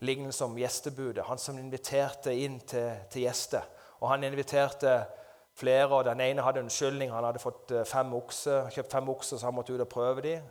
lignelsen 0.00 0.50
om 0.50 0.58
gjestebudet, 0.58 1.24
han 1.24 1.38
som 1.38 1.58
inviterte 1.58 2.34
inn 2.34 2.58
til, 2.60 2.90
til 3.10 3.26
gjester. 3.28 3.64
Og 4.00 4.08
Han 4.08 4.24
inviterte 4.24 5.06
flere, 5.54 5.88
og 5.88 6.04
Den 6.04 6.20
ene 6.20 6.42
hadde 6.42 6.60
en 6.60 6.70
skyldning. 6.70 7.12
Han 7.12 7.24
hadde 7.24 7.38
fått 7.38 7.70
eh, 7.70 7.84
fem 7.84 8.14
okser, 8.14 8.70
kjøpt 8.70 8.92
fem 8.92 9.08
okser, 9.08 9.36
så 9.36 9.46
han 9.46 9.54
måtte 9.54 9.74
ut 9.74 9.80
og 9.80 9.88
prøve 9.88 10.20
dem. 10.20 10.42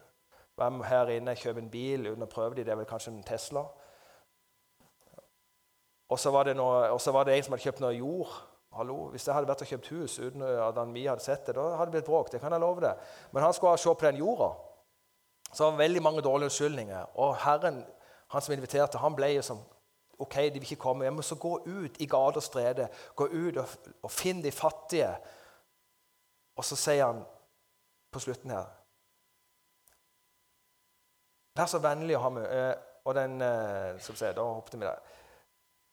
Hvem 0.55 0.84
her 0.84 1.10
inne 1.15 1.36
kjøper 1.36 1.62
en 1.62 1.70
bil 1.72 2.08
uten 2.12 2.24
å 2.24 2.29
prøve 2.29 2.55
dem? 2.55 2.65
Det 2.65 2.74
er 2.74 2.79
vel 2.81 2.89
kanskje 2.89 3.13
en 3.13 3.24
Tesla. 3.24 3.65
Og 6.12 6.20
så 6.20 6.31
var, 6.31 6.50
var, 7.12 7.24
det 7.24 7.36
en 7.38 7.43
som 7.43 7.53
hadde 7.53 7.63
kjøpt 7.63 7.84
noe 7.84 7.93
jord, 7.96 8.39
Hallo, 8.72 9.10
Hvis 9.12 9.25
jeg 9.27 9.36
hadde 9.36 9.50
vært 9.50 9.62
og 9.65 9.67
kjøpt 9.67 9.88
hus 9.91 10.13
uten 10.20 10.43
at 10.48 10.77
vi 10.93 11.01
hadde 11.03 11.24
sett 11.24 11.41
det, 11.43 11.58
da 11.58 11.74
hadde 11.75 11.91
det 11.91 11.98
blitt 11.98 12.05
bråk. 12.08 12.29
det 12.31 12.39
kan 12.39 12.53
jeg 12.55 12.63
love 12.63 12.79
det. 12.79 12.93
Men 13.31 13.43
han 13.43 13.53
skulle 13.53 13.77
se 13.77 13.91
på 13.91 14.05
den 14.05 14.22
jorda. 14.22 14.48
Så 15.51 15.65
det 15.65 15.72
var 15.72 15.77
veldig 15.77 16.01
mange 16.01 16.22
dårlige 16.22 16.48
unnskyldninger. 16.48 17.10
Og 17.20 17.36
Herren, 17.36 17.81
han 18.31 18.41
som 18.41 18.53
inviterte, 18.55 18.98
han 18.98 19.15
ble 19.15 19.34
jo 19.34 19.41
som 19.43 19.60
OK, 20.21 20.35
de 20.35 20.59
vil 20.59 20.67
ikke 20.69 20.83
komme. 20.83 21.05
Jeg 21.05 21.13
må 21.13 21.23
så 21.25 21.35
gå 21.35 21.55
ut 21.65 21.97
i 21.99 22.07
gater 22.09 22.41
og 22.41 22.45
strede. 22.45 22.87
Gå 23.15 23.27
ut 23.31 23.57
og, 23.57 23.77
og 24.01 24.11
finn 24.11 24.43
de 24.43 24.51
fattige. 24.51 25.09
Og 26.55 26.65
så 26.65 26.77
sier 26.77 27.05
han 27.05 27.23
på 28.11 28.19
slutten 28.19 28.51
her 28.51 28.67
Vær 31.55 31.67
så 31.67 31.79
vennlig 31.83 32.15
å 32.15 32.21
ha 32.25 32.29
med 32.31 32.45
eh, 32.47 32.73
Og 33.07 33.15
den 33.15 33.41
eh, 33.43 33.97
vi 33.97 34.15
se, 34.15 34.31
Da 34.35 34.43
hoppet 34.43 34.77
vi 34.77 34.85
der. 34.85 34.99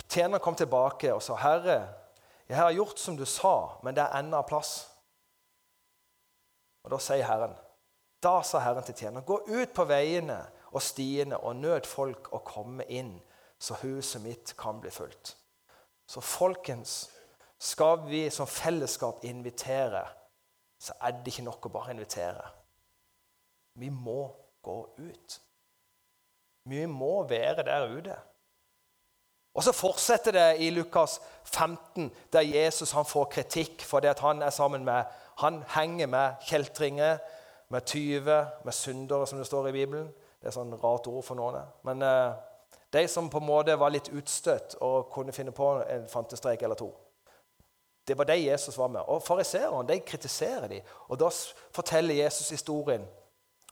Tjeneren 0.09 0.43
kom 0.43 0.57
tilbake 0.57 1.13
og 1.13 1.23
sa, 1.23 1.35
'Herre, 1.37 1.89
jeg 2.49 2.57
har 2.57 2.71
gjort 2.73 2.99
som 2.99 3.17
du 3.17 3.25
sa, 3.25 3.79
men 3.83 3.95
det 3.95 4.03
er 4.03 4.19
ennå 4.19 4.41
plass.' 4.43 4.89
Og 6.85 6.91
Da 6.91 6.99
sier 6.99 7.27
Herren, 7.29 7.53
da 8.23 8.41
sa 8.43 8.59
Herren 8.59 8.83
til 8.83 8.95
tjeneren, 8.95 9.25
'Gå 9.25 9.41
ut 9.49 9.75
på 9.75 9.85
veiene 9.85 10.39
og 10.73 10.83
stiene 10.83 11.37
og 11.39 11.57
nød 11.57 11.87
folk 11.87 12.33
å 12.33 12.39
komme 12.39 12.85
inn, 12.89 13.21
så 13.59 13.75
huset 13.83 14.23
mitt 14.23 14.55
kan 14.59 14.81
bli 14.81 14.91
fullt.' 14.91 15.37
Så 16.09 16.21
folkens, 16.21 17.11
skal 17.59 18.07
vi 18.07 18.31
som 18.31 18.47
fellesskap 18.47 19.25
invitere, 19.25 20.07
så 20.79 20.93
er 21.03 21.11
det 21.11 21.27
ikke 21.27 21.43
nok 21.43 21.67
å 21.67 21.73
bare 21.75 21.91
invitere. 21.93 22.45
Vi 23.75 23.91
må 23.91 24.31
gå 24.63 24.79
ut. 24.99 25.41
Vi 26.65 26.87
må 26.87 27.23
være 27.29 27.63
der 27.67 27.89
ute. 27.89 28.17
Og 29.55 29.65
Så 29.65 29.73
fortsetter 29.73 30.33
det 30.33 30.61
i 30.63 30.71
Lukas 30.71 31.21
15, 31.45 32.13
der 32.33 32.41
Jesus 32.41 32.93
han 32.93 33.05
får 33.05 33.25
kritikk 33.25 33.83
fordi 33.83 34.07
at 34.07 34.19
han 34.19 34.43
er 34.43 34.51
sammen 34.51 34.85
med 34.85 35.05
Han 35.39 35.65
henger 35.69 36.07
med 36.07 36.35
kjeltringer, 36.43 37.19
med 37.69 37.81
tyver, 37.87 38.47
med 38.65 38.73
syndere, 38.73 39.27
som 39.27 39.39
det 39.39 39.47
står 39.47 39.69
i 39.69 39.73
Bibelen. 39.73 40.09
Det 40.41 40.49
er 40.49 40.55
sånn 40.55 40.75
rart 40.83 41.07
ord 41.07 41.23
for 41.23 41.39
noen. 41.39 41.63
Men 41.87 42.03
eh, 42.03 42.33
de 42.93 43.09
som 43.09 43.29
på 43.31 43.39
en 43.39 43.47
måte 43.47 43.77
var 43.77 43.93
litt 43.93 44.09
utstøtt 44.09 44.79
og 44.81 45.11
kunne 45.13 45.33
finne 45.33 45.53
på 45.53 45.73
en 45.85 46.09
fantestreik 46.09 46.63
eller 46.63 46.79
to. 46.79 46.89
Det 48.09 48.17
var 48.17 48.25
de 48.25 48.37
Jesus 48.37 48.79
var 48.79 48.89
med. 48.89 49.01
Og 49.01 49.23
Fariseerne 49.23 50.01
kritiserer 50.01 50.69
de. 50.69 50.81
Og 51.09 51.21
Da 51.21 51.29
forteller 51.73 52.15
Jesus 52.15 52.49
historien 52.49 53.05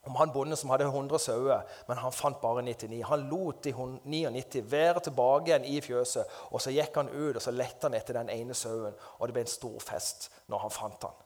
om 0.07 0.15
han 0.15 0.31
bonden 0.33 0.57
som 0.57 0.71
hadde 0.71 0.85
100 0.85 1.19
sauer, 1.19 1.63
men 1.89 1.99
han 1.99 2.13
fant 2.13 2.41
bare 2.41 2.63
99. 2.63 3.03
Han 3.09 3.29
lot 3.31 3.65
de 3.65 3.73
99 4.05 4.63
være 4.71 5.01
tilbake 5.01 5.51
igjen 5.51 5.65
i 5.65 5.81
fjøset. 5.81 6.25
og 6.51 6.61
Så 6.61 6.71
gikk 6.71 6.95
han 6.95 7.09
ut 7.09 7.37
og 7.37 7.43
så 7.43 7.51
lette 7.51 7.89
han 7.89 7.95
etter 7.95 8.15
den 8.15 8.31
ene 8.31 8.55
sauen, 8.55 8.95
og 9.19 9.29
det 9.29 9.35
ble 9.35 9.47
en 9.47 9.51
stor 9.51 9.79
fest 9.83 10.31
når 10.47 10.59
han 10.59 10.71
fant 10.71 11.09
han. 11.09 11.17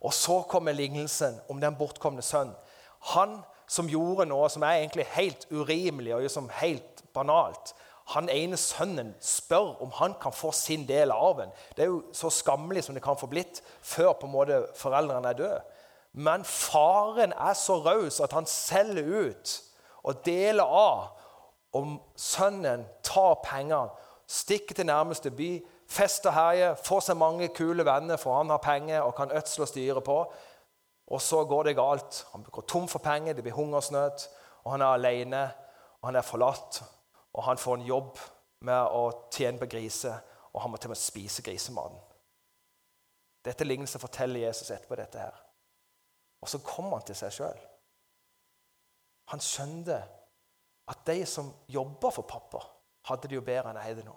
Og 0.00 0.12
Så 0.12 0.42
kommer 0.48 0.72
lignelsen 0.72 1.40
om 1.48 1.60
den 1.60 1.76
bortkomne 1.76 2.22
sønn. 2.22 2.52
Han 3.14 3.42
som 3.66 3.88
gjorde 3.88 4.26
noe 4.28 4.48
som 4.52 4.62
er 4.62 4.82
egentlig 4.82 5.06
helt 5.14 5.46
urimelig 5.50 6.14
og 6.14 6.26
liksom 6.26 6.50
helt 6.60 6.93
banalt. 7.14 7.74
Han 8.12 8.28
ene 8.28 8.58
sønnen 8.60 9.14
spør 9.24 9.78
om 9.82 9.92
han 9.96 10.16
kan 10.20 10.34
få 10.36 10.50
sin 10.52 10.84
del 10.88 11.12
av 11.14 11.22
arven. 11.30 11.52
Det 11.76 11.86
er 11.86 11.92
jo 11.92 12.02
så 12.12 12.28
skammelig 12.32 12.84
som 12.84 12.96
det 12.96 13.04
kan 13.04 13.16
få 13.16 13.30
blitt 13.32 13.62
før 13.80 14.12
på 14.18 14.28
en 14.28 14.34
måte 14.34 14.60
foreldrene 14.76 15.30
er 15.32 15.38
døde. 15.38 15.62
Men 16.12 16.44
faren 16.44 17.32
er 17.32 17.54
så 17.58 17.80
raus 17.82 18.20
at 18.20 18.32
han 18.36 18.46
selger 18.46 19.30
ut 19.30 19.54
og 20.04 20.20
deler 20.26 20.64
av. 20.68 21.06
Om 21.74 21.96
sønnen 22.14 22.84
tar 23.02 23.40
pengene, 23.42 23.90
stikker 24.30 24.76
til 24.78 24.86
nærmeste 24.86 25.32
by, 25.34 25.56
fester 25.90 26.30
herjer, 26.30 26.76
får 26.78 27.08
seg 27.08 27.18
mange 27.18 27.48
kule 27.56 27.82
venner, 27.86 28.20
for 28.20 28.36
han 28.38 28.52
har 28.52 28.62
penger 28.62 29.02
og 29.02 29.16
kan 29.18 29.32
ødsle 29.34 29.64
og 29.64 29.72
styre 29.72 30.04
på. 30.04 30.18
Og 31.10 31.20
så 31.20 31.42
går 31.44 31.66
det 31.66 31.76
galt. 31.76 32.20
Han 32.32 32.46
går 32.46 32.68
tom 32.70 32.86
for 32.88 33.02
penger, 33.02 33.34
det 33.34 33.42
blir 33.42 33.56
hungersnød, 33.58 34.28
og 34.64 34.76
han 34.76 34.84
er 34.86 34.94
alene, 35.00 35.42
og 36.00 36.08
han 36.12 36.20
er 36.20 36.22
forlatt. 36.22 36.84
Og 37.34 37.44
han 37.44 37.58
får 37.58 37.78
en 37.78 37.86
jobb 37.86 38.18
med 38.64 38.96
å 38.96 39.04
tjene 39.34 39.60
på 39.60 39.68
griser, 39.70 40.20
og 40.54 40.62
han 40.62 40.70
må 40.70 40.78
til 40.78 40.90
og 40.90 40.94
med 40.94 41.02
spise 41.02 41.42
grisematen. 41.42 41.98
Dette 43.44 43.66
lignelsen 43.66 44.00
forteller 44.00 44.46
Jesus 44.46 44.70
etterpå 44.70 44.96
dette 44.96 45.20
her. 45.20 45.40
Og 46.40 46.48
så 46.48 46.60
kom 46.64 46.92
han 46.92 47.02
til 47.04 47.18
seg 47.18 47.34
sjøl. 47.34 47.64
Han 49.32 49.42
skjønte 49.42 49.98
at 50.92 51.02
de 51.08 51.24
som 51.28 51.50
jobba 51.68 52.10
for 52.12 52.28
pappa, 52.28 52.60
hadde 53.08 53.28
det 53.28 53.36
jo 53.36 53.44
bedre 53.44 53.72
enn 53.72 53.80
jeg 53.80 53.90
hadde 53.90 54.06
nå. 54.06 54.14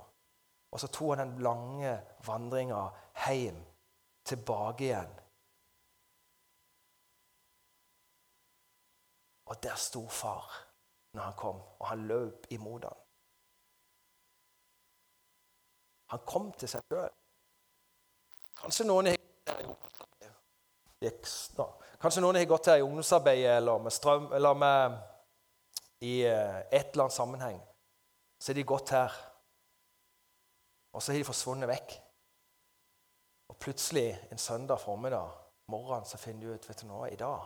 Og 0.72 0.82
så 0.82 0.90
tok 0.92 1.16
han 1.16 1.24
den 1.24 1.44
lange 1.44 1.94
vandringa 2.28 2.82
hjem, 3.26 3.60
tilbake 4.28 4.84
igjen. 4.84 5.14
Og 9.48 9.60
der 9.64 9.80
sto 9.80 10.04
far 10.12 10.52
når 11.16 11.24
han 11.24 11.38
kom, 11.40 11.62
og 11.80 11.86
han 11.88 12.08
løp 12.08 12.50
imot 12.52 12.84
ham. 12.84 13.07
Han 16.14 16.24
kom 16.26 16.52
til 16.60 16.70
seg 16.72 16.86
sjøl. 16.88 17.14
Kanskje 18.58 18.88
noen 18.88 19.12
har 19.12 19.18
Kanskje 22.02 22.22
noen 22.24 22.40
har 22.40 22.50
gått 22.50 22.70
her 22.72 22.80
i 22.82 22.86
ungdomsarbeidet 22.86 23.58
eller 23.60 23.82
med 23.82 23.94
strøm 23.94 24.32
eller 24.34 24.58
med, 24.58 24.98
i 26.02 26.22
eh, 26.26 26.60
et 26.72 26.92
eller 26.92 27.08
annet 27.08 27.16
sammenheng. 27.16 27.60
Så 28.40 28.52
har 28.52 28.58
de 28.58 28.66
gått 28.70 28.94
her, 28.94 29.14
og 30.94 31.02
så 31.02 31.14
har 31.14 31.22
de 31.22 31.28
forsvunnet 31.28 31.70
vekk. 31.70 31.96
Og 33.50 33.60
plutselig 33.62 34.10
en 34.32 34.42
søndag 34.42 34.82
formiddag 34.82 35.30
morgen, 35.74 36.06
så 36.06 36.18
finner 36.22 36.48
de 36.48 36.58
ut 36.58 36.70
vet 36.70 36.82
du 36.82 36.90
noe, 36.90 37.10
i 37.10 37.20
dag 37.20 37.46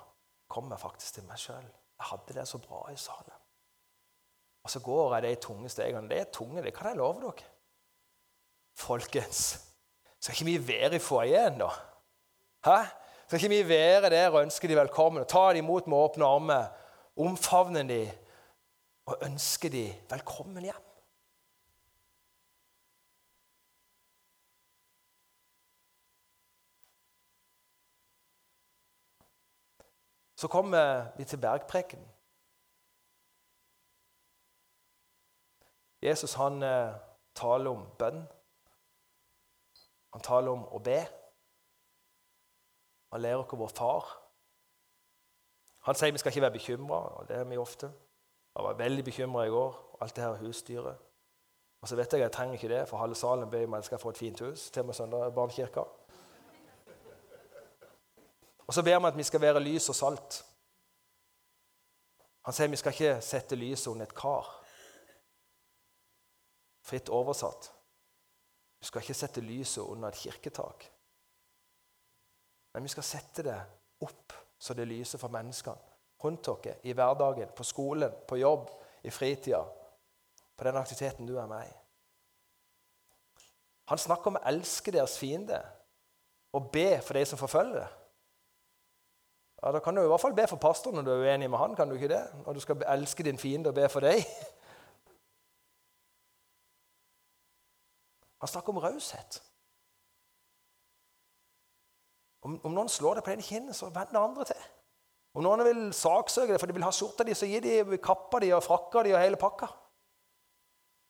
kommer 0.52 0.76
jeg 0.76 0.84
faktisk 0.84 1.16
til 1.16 1.28
meg 1.30 1.40
sjøl. 1.40 1.64
Jeg 2.02 2.10
hadde 2.10 2.36
det 2.36 2.48
så 2.50 2.60
bra 2.60 2.82
i 2.92 2.98
salen. 3.00 3.40
Og 4.64 4.70
så 4.70 4.82
går 4.84 5.16
jeg 5.16 5.24
de 5.24 5.36
tunge 5.42 5.70
stegene. 5.72 6.10
Det 6.10 6.20
er 6.20 6.32
tunge, 6.34 6.64
det 6.64 6.74
kan 6.76 6.92
jeg 6.92 7.00
love 7.00 7.22
dere. 7.24 7.51
Folkens, 8.74 9.68
skal 10.20 10.34
ikke 10.34 10.46
vi 10.46 10.68
være 10.68 10.96
i 10.96 11.00
foajeen, 11.00 11.60
da? 11.60 11.70
Hæ? 12.66 12.78
Skal 13.28 13.44
ikke 13.44 13.64
vi 13.64 13.70
være 13.70 14.10
der 14.10 14.30
og 14.30 14.42
ønske 14.42 14.68
dem 14.68 14.78
velkommen? 14.78 15.26
Ta 15.26 15.50
dem 15.50 15.64
imot 15.64 15.88
med 15.88 15.98
åpne 15.98 16.26
armer, 16.26 16.66
omfavne 17.18 17.88
dem 17.90 18.08
og 19.06 19.18
ønske 19.22 19.70
dem 19.70 19.94
velkommen 20.10 20.64
hjem? 20.64 20.88
Så 30.36 30.48
kommer 30.48 31.06
vi 31.18 31.24
til 31.24 31.38
bergpreken. 31.38 32.08
Jesus 36.02 36.34
han 36.34 36.64
eh, 36.64 36.96
taler 37.36 37.70
om 37.70 37.84
bønn. 38.00 38.24
Han 40.14 40.24
taler 40.26 40.52
om 40.52 40.66
å 40.76 40.80
be. 40.84 41.00
Han 43.12 43.22
lærer 43.22 43.44
oss 43.44 43.60
vår 43.60 43.74
far. 43.76 44.10
Han 45.88 45.98
sier 45.98 46.14
vi 46.14 46.22
skal 46.22 46.32
ikke 46.32 46.46
være 46.46 46.58
bekymra, 46.60 47.00
og 47.18 47.30
det 47.30 47.40
er 47.40 47.48
vi 47.50 47.58
ofte. 47.58 47.90
Jeg 48.56 48.66
var 48.68 48.78
veldig 48.80 49.04
bekymra 49.08 49.48
i 49.48 49.54
går. 49.54 49.80
Alt 50.02 50.16
det 50.16 50.24
her 50.24 50.44
husdyret. 50.44 51.08
Og 51.82 51.90
så 51.90 51.96
vet 51.96 52.14
jeg 52.14 52.22
at 52.22 52.28
jeg 52.28 52.32
trenger 52.36 52.54
ikke 52.54 52.70
det, 52.70 52.84
for 52.90 53.02
halve 53.02 53.18
salen 53.18 53.50
ber 53.50 53.66
meg 53.66 53.80
at 53.80 53.86
jeg 53.86 53.90
skal 53.90 54.02
få 54.02 54.14
et 54.14 54.18
fint 54.18 54.40
hus. 54.40 54.70
til 54.70 54.86
med 54.86 55.32
barnekirka. 55.36 55.84
Og 58.68 58.74
så 58.74 58.84
ber 58.84 59.00
vi 59.00 59.08
at 59.08 59.18
vi 59.18 59.24
skal 59.24 59.42
være 59.42 59.60
lys 59.60 59.90
og 59.90 59.96
salt. 59.96 60.46
Han 62.46 62.54
sier 62.54 62.68
vi 62.68 62.76
skal 62.76 62.94
ikke 62.94 63.22
sette 63.22 63.56
lyset 63.56 63.88
under 63.92 64.06
et 64.06 64.16
kar. 64.16 64.48
Fritt 66.82 67.10
oversatt. 67.10 67.72
Du 68.82 68.88
skal 68.90 69.04
ikke 69.04 69.14
sette 69.14 69.44
lyset 69.46 69.84
under 69.84 70.10
et 70.10 70.18
kirketak. 70.18 70.88
Men 72.74 72.84
vi 72.84 72.90
skal 72.90 73.06
sette 73.06 73.46
det 73.46 73.58
opp 74.02 74.34
så 74.62 74.74
det 74.78 74.88
lyser 74.90 75.22
for 75.22 75.34
menneskene 75.34 75.90
rundt 76.22 76.46
dere 76.46 76.76
i 76.86 76.94
hverdagen, 76.94 77.50
på 77.56 77.64
skolen, 77.66 78.12
på 78.28 78.38
jobb, 78.38 78.68
i 79.04 79.10
fritida, 79.10 79.64
på 80.58 80.68
den 80.68 80.78
aktiviteten 80.78 81.26
du 81.26 81.38
er 81.42 81.48
med 81.50 81.66
i. 81.66 81.72
Han 83.90 83.98
snakker 83.98 84.30
om 84.30 84.38
å 84.38 84.44
elske 84.52 84.94
deres 84.94 85.18
fiende 85.18 85.58
og 86.54 86.70
be 86.72 87.00
for 87.02 87.18
de 87.18 87.26
som 87.26 87.42
forfølger. 87.42 87.90
Ja, 89.62 89.72
Da 89.72 89.80
kan 89.80 89.96
du 89.96 90.02
i 90.02 90.08
hvert 90.08 90.22
fall 90.22 90.38
be 90.38 90.48
for 90.48 90.62
pastoren 90.62 90.96
når 91.00 91.08
du 91.08 91.12
er 91.12 91.26
uenig 91.26 91.50
med 91.50 91.60
han, 91.60 91.76
kan 91.76 91.90
du 91.90 91.96
ikke 91.96 92.14
det? 92.14 92.24
Når 92.46 92.54
du 92.54 92.60
skal 92.60 92.86
elske 92.94 93.24
din 93.24 93.38
fiende 93.38 93.70
og 93.70 93.76
be 93.76 93.90
for 93.90 94.06
deg. 94.06 94.22
Han 98.42 98.50
snakker 98.50 98.74
om 98.74 98.82
raushet. 98.82 99.42
Om, 102.42 102.56
om, 102.64 102.74
noen 102.74 102.90
slår 102.90 103.20
deg 103.20 103.26
på 103.26 103.36
den 103.36 103.46
kinnet, 103.46 103.78
så 103.78 103.92
vend 103.94 104.10
det 104.14 104.22
andre 104.22 104.48
til. 104.50 104.64
Om 105.38 105.46
noen 105.46 105.62
vil 105.68 105.84
saksøke 105.96 106.56
deg 106.56 106.60
for 106.60 106.72
de 106.72 106.76
vil 106.76 106.86
ha 106.88 106.94
skjorta 106.96 107.26
di, 107.28 107.36
så 107.38 107.48
gi 107.48 107.62
de 107.64 108.00
kappa 108.02 108.42
di 108.42 108.50
og 108.56 108.64
frakka 108.66 109.06
di 109.06 109.14
og 109.14 109.22
hele 109.22 109.40
pakka. 109.40 109.70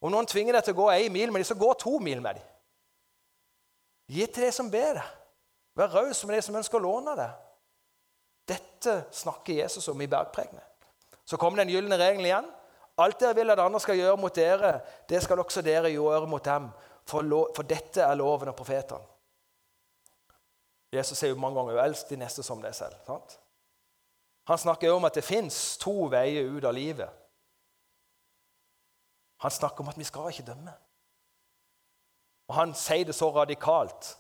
Om 0.02 0.12
noen 0.12 0.28
tvinger 0.28 0.58
deg 0.58 0.66
til 0.66 0.76
å 0.76 0.82
gå 0.82 0.90
én 0.98 1.14
mil 1.14 1.32
med 1.32 1.42
dem, 1.42 1.48
så 1.48 1.58
gå 1.58 1.72
to 1.80 1.96
mil 2.04 2.20
med 2.22 2.42
dem. 2.42 2.48
Gi 4.12 4.28
til 4.28 4.50
de 4.50 4.52
som 4.52 4.70
ber 4.74 5.00
deg. 5.00 5.18
Vær 5.80 5.94
raus 5.96 6.26
med 6.26 6.36
de 6.36 6.44
som 6.44 6.58
ønsker 6.60 6.82
å 6.82 6.84
låne 6.84 7.16
det. 7.16 7.30
Dette 8.52 8.98
snakker 9.16 9.62
Jesus 9.62 9.88
om 9.88 10.02
i 10.04 10.10
bergpregene. 10.12 10.64
Så 11.24 11.40
kommer 11.40 11.62
den 11.62 11.72
gylne 11.72 11.96
regelen 11.96 12.28
igjen. 12.28 12.50
Alt 13.00 13.22
dere 13.22 13.38
vil 13.38 13.54
at 13.54 13.62
andre 13.64 13.80
skal 13.80 13.96
gjøre 13.96 14.20
mot 14.20 14.36
dere, 14.36 14.74
det 15.10 15.22
skal 15.24 15.40
også 15.40 15.64
dere 15.64 15.94
gjøre 15.94 16.28
mot 16.28 16.44
dem. 16.44 16.68
For, 17.12 17.26
lov, 17.28 17.50
for 17.56 17.68
dette 17.68 18.04
er 18.06 18.16
loven 18.16 18.52
av 18.52 18.56
profetene. 18.56 19.04
Jesus 20.92 21.20
sier 21.20 21.32
jo 21.32 21.40
mange 21.40 21.60
ganger 21.60 21.80
'elsk 21.84 22.10
de 22.10 22.20
neste 22.20 22.44
som 22.44 22.62
deg 22.62 22.76
selv'. 22.76 23.00
Sant? 23.06 23.40
Han 24.48 24.58
snakker 24.58 24.88
jo 24.88 24.96
om 24.96 25.06
at 25.06 25.16
det 25.16 25.24
fins 25.24 25.78
to 25.78 26.08
veier 26.12 26.50
ut 26.52 26.66
av 26.68 26.74
livet. 26.74 27.10
Han 29.42 29.52
snakker 29.52 29.84
om 29.84 29.90
at 29.90 29.98
vi 29.98 30.04
skal 30.04 30.30
ikke 30.30 30.48
dømme. 30.48 30.74
Og 32.50 32.56
han 32.56 32.74
sier 32.76 33.06
det 33.06 33.16
så 33.16 33.30
radikalt. 33.32 34.18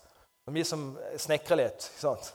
Og 0.48 0.54
vi 0.54 0.64
som 0.64 0.94
snekrer 1.18 1.60
litt 1.60 1.82
sant? 2.00 2.34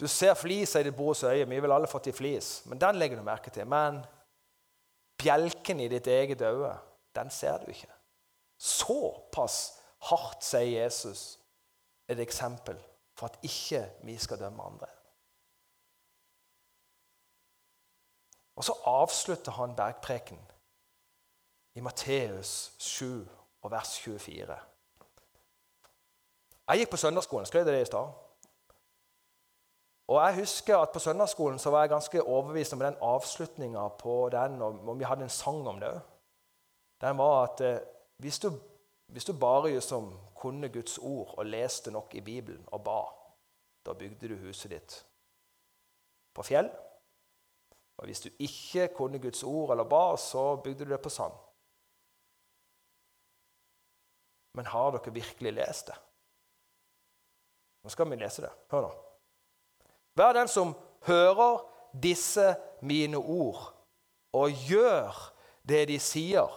Du 0.00 0.08
ser 0.08 0.34
flisa 0.34 0.80
i 0.80 0.86
ditt 0.88 0.96
brors 0.96 1.22
øye. 1.24 1.46
Vi 1.48 1.60
vil 1.60 1.72
alle 1.72 1.86
fått 1.86 2.08
i 2.10 2.16
flis, 2.16 2.62
men 2.66 2.80
den 2.80 2.98
legger 2.98 3.20
du 3.20 3.22
merke 3.22 3.50
til. 3.50 3.68
Men 3.68 4.00
bjelken 5.20 5.80
i 5.80 5.88
ditt 5.92 6.06
eget 6.06 6.42
øye, 6.42 6.74
den 7.14 7.30
ser 7.30 7.58
du 7.60 7.70
ikke. 7.70 7.99
Såpass 8.60 9.80
hardt, 10.10 10.44
sier 10.44 10.82
Jesus, 10.82 11.38
et 12.08 12.20
eksempel 12.20 12.76
for 13.16 13.26
at 13.26 13.38
ikke 13.42 13.86
vi 14.04 14.16
skal 14.20 14.38
dømme 14.38 14.62
andre. 14.62 14.86
Og 18.56 18.64
så 18.64 18.72
avslutter 18.84 19.52
han 19.52 19.76
bergpreken 19.76 20.40
i 21.74 21.80
Matteus 21.80 22.72
7 22.78 23.28
og 23.62 23.70
vers 23.70 23.98
24. 23.98 24.56
Jeg 26.68 26.78
gikk 26.78 26.90
på 26.90 26.96
søndagsskolen. 26.96 27.46
Skrøt 27.46 27.66
jeg 27.66 27.74
det 27.74 27.82
i 27.82 27.88
stad? 27.88 28.10
Og 30.10 30.18
jeg 30.26 30.36
husker 30.36 30.78
at 30.78 30.90
På 30.92 30.98
søndagsskolen 30.98 31.58
så 31.58 31.70
var 31.70 31.80
jeg 31.80 31.88
ganske 31.88 32.22
overbevist 32.22 32.72
om 32.72 32.78
den 32.78 32.96
avslutninga 33.00 33.88
på 33.88 34.28
den, 34.32 34.62
og 34.62 34.98
vi 34.98 35.04
hadde 35.04 35.22
en 35.22 35.28
sang 35.28 35.68
om 35.68 35.80
det. 35.80 36.00
Den 37.00 37.18
var 37.18 37.42
at 37.42 37.60
eh, 37.60 37.80
hvis, 38.20 38.38
du, 38.38 38.52
hvis 39.06 39.24
du 39.24 39.32
bare 39.32 39.70
liksom 39.70 40.12
kunne 40.36 40.68
Guds 40.68 40.98
ord 40.98 41.34
og 41.38 41.46
leste 41.46 41.90
nok 41.90 42.14
i 42.14 42.20
Bibelen 42.20 42.64
og 42.66 42.84
ba, 42.84 43.00
da 43.86 43.92
bygde 43.96 44.28
du 44.28 44.36
huset 44.36 44.70
ditt 44.70 44.96
på 46.36 46.44
fjell. 46.44 46.68
Og 48.00 48.04
hvis 48.08 48.20
du 48.20 48.30
ikke 48.38 48.88
kunne 48.96 49.20
Guds 49.20 49.42
ord 49.44 49.70
eller 49.70 49.84
ba, 49.84 50.16
så 50.16 50.56
bygde 50.56 50.84
du 50.84 50.92
det 50.92 51.02
på 51.02 51.12
sand. 51.12 51.32
Men 54.54 54.66
har 54.66 54.90
dere 54.90 55.14
virkelig 55.14 55.52
lest 55.52 55.86
det? 55.86 55.98
Nå 57.84 57.92
skal 57.92 58.10
vi 58.10 58.16
lese 58.20 58.42
det. 58.42 58.50
Hør 58.70 58.88
nå. 58.88 58.90
Vær 60.16 60.32
den 60.36 60.48
som 60.48 60.74
hører 61.06 61.60
disse 62.02 62.54
mine 62.82 63.16
ord 63.16 63.70
og 64.32 64.50
gjør 64.68 65.16
det 65.68 65.86
de 65.88 65.98
sier, 66.02 66.50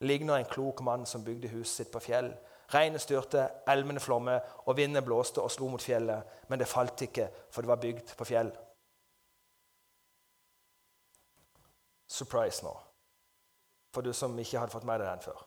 ligner 0.00 0.36
en 0.36 0.48
klok 0.48 0.80
mann 0.80 1.06
som 1.06 1.24
bygde 1.24 1.48
huset 1.48 1.74
sitt 1.76 1.92
på 1.92 2.00
fjell. 2.00 2.30
Regnet 2.70 3.02
styrte, 3.02 3.48
elvene 3.68 4.00
flommet, 4.00 4.42
og 4.66 4.76
vinden 4.76 5.04
blåste 5.04 5.42
og 5.42 5.50
slo 5.50 5.68
mot 5.68 5.82
fjellet. 5.82 6.22
Men 6.48 6.60
det 6.60 6.68
falt 6.70 7.02
ikke, 7.02 7.28
for 7.50 7.62
det 7.62 7.72
var 7.72 7.82
bygd 7.82 8.14
på 8.16 8.28
fjell. 8.28 8.52
Surprise 12.10 12.64
nå, 12.66 12.72
for 13.94 14.02
du 14.02 14.12
som 14.12 14.38
ikke 14.38 14.58
hadde 14.58 14.74
fått 14.74 14.86
med 14.86 14.98
deg 15.00 15.10
den 15.12 15.22
før. 15.28 15.44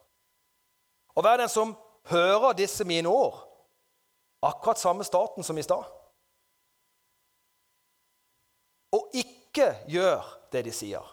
Og 1.16 1.26
vær 1.26 1.42
den 1.42 1.52
som 1.52 1.76
hører 2.10 2.56
disse 2.58 2.86
mine 2.88 3.10
ord. 3.10 3.42
Akkurat 4.44 4.80
samme 4.80 5.04
starten 5.08 5.44
som 5.44 5.58
i 5.58 5.64
stad 5.64 5.84
og 8.94 9.10
ikke 9.14 9.74
gjør 9.90 10.22
det 10.54 10.66
de 10.68 10.74
sier. 10.74 11.06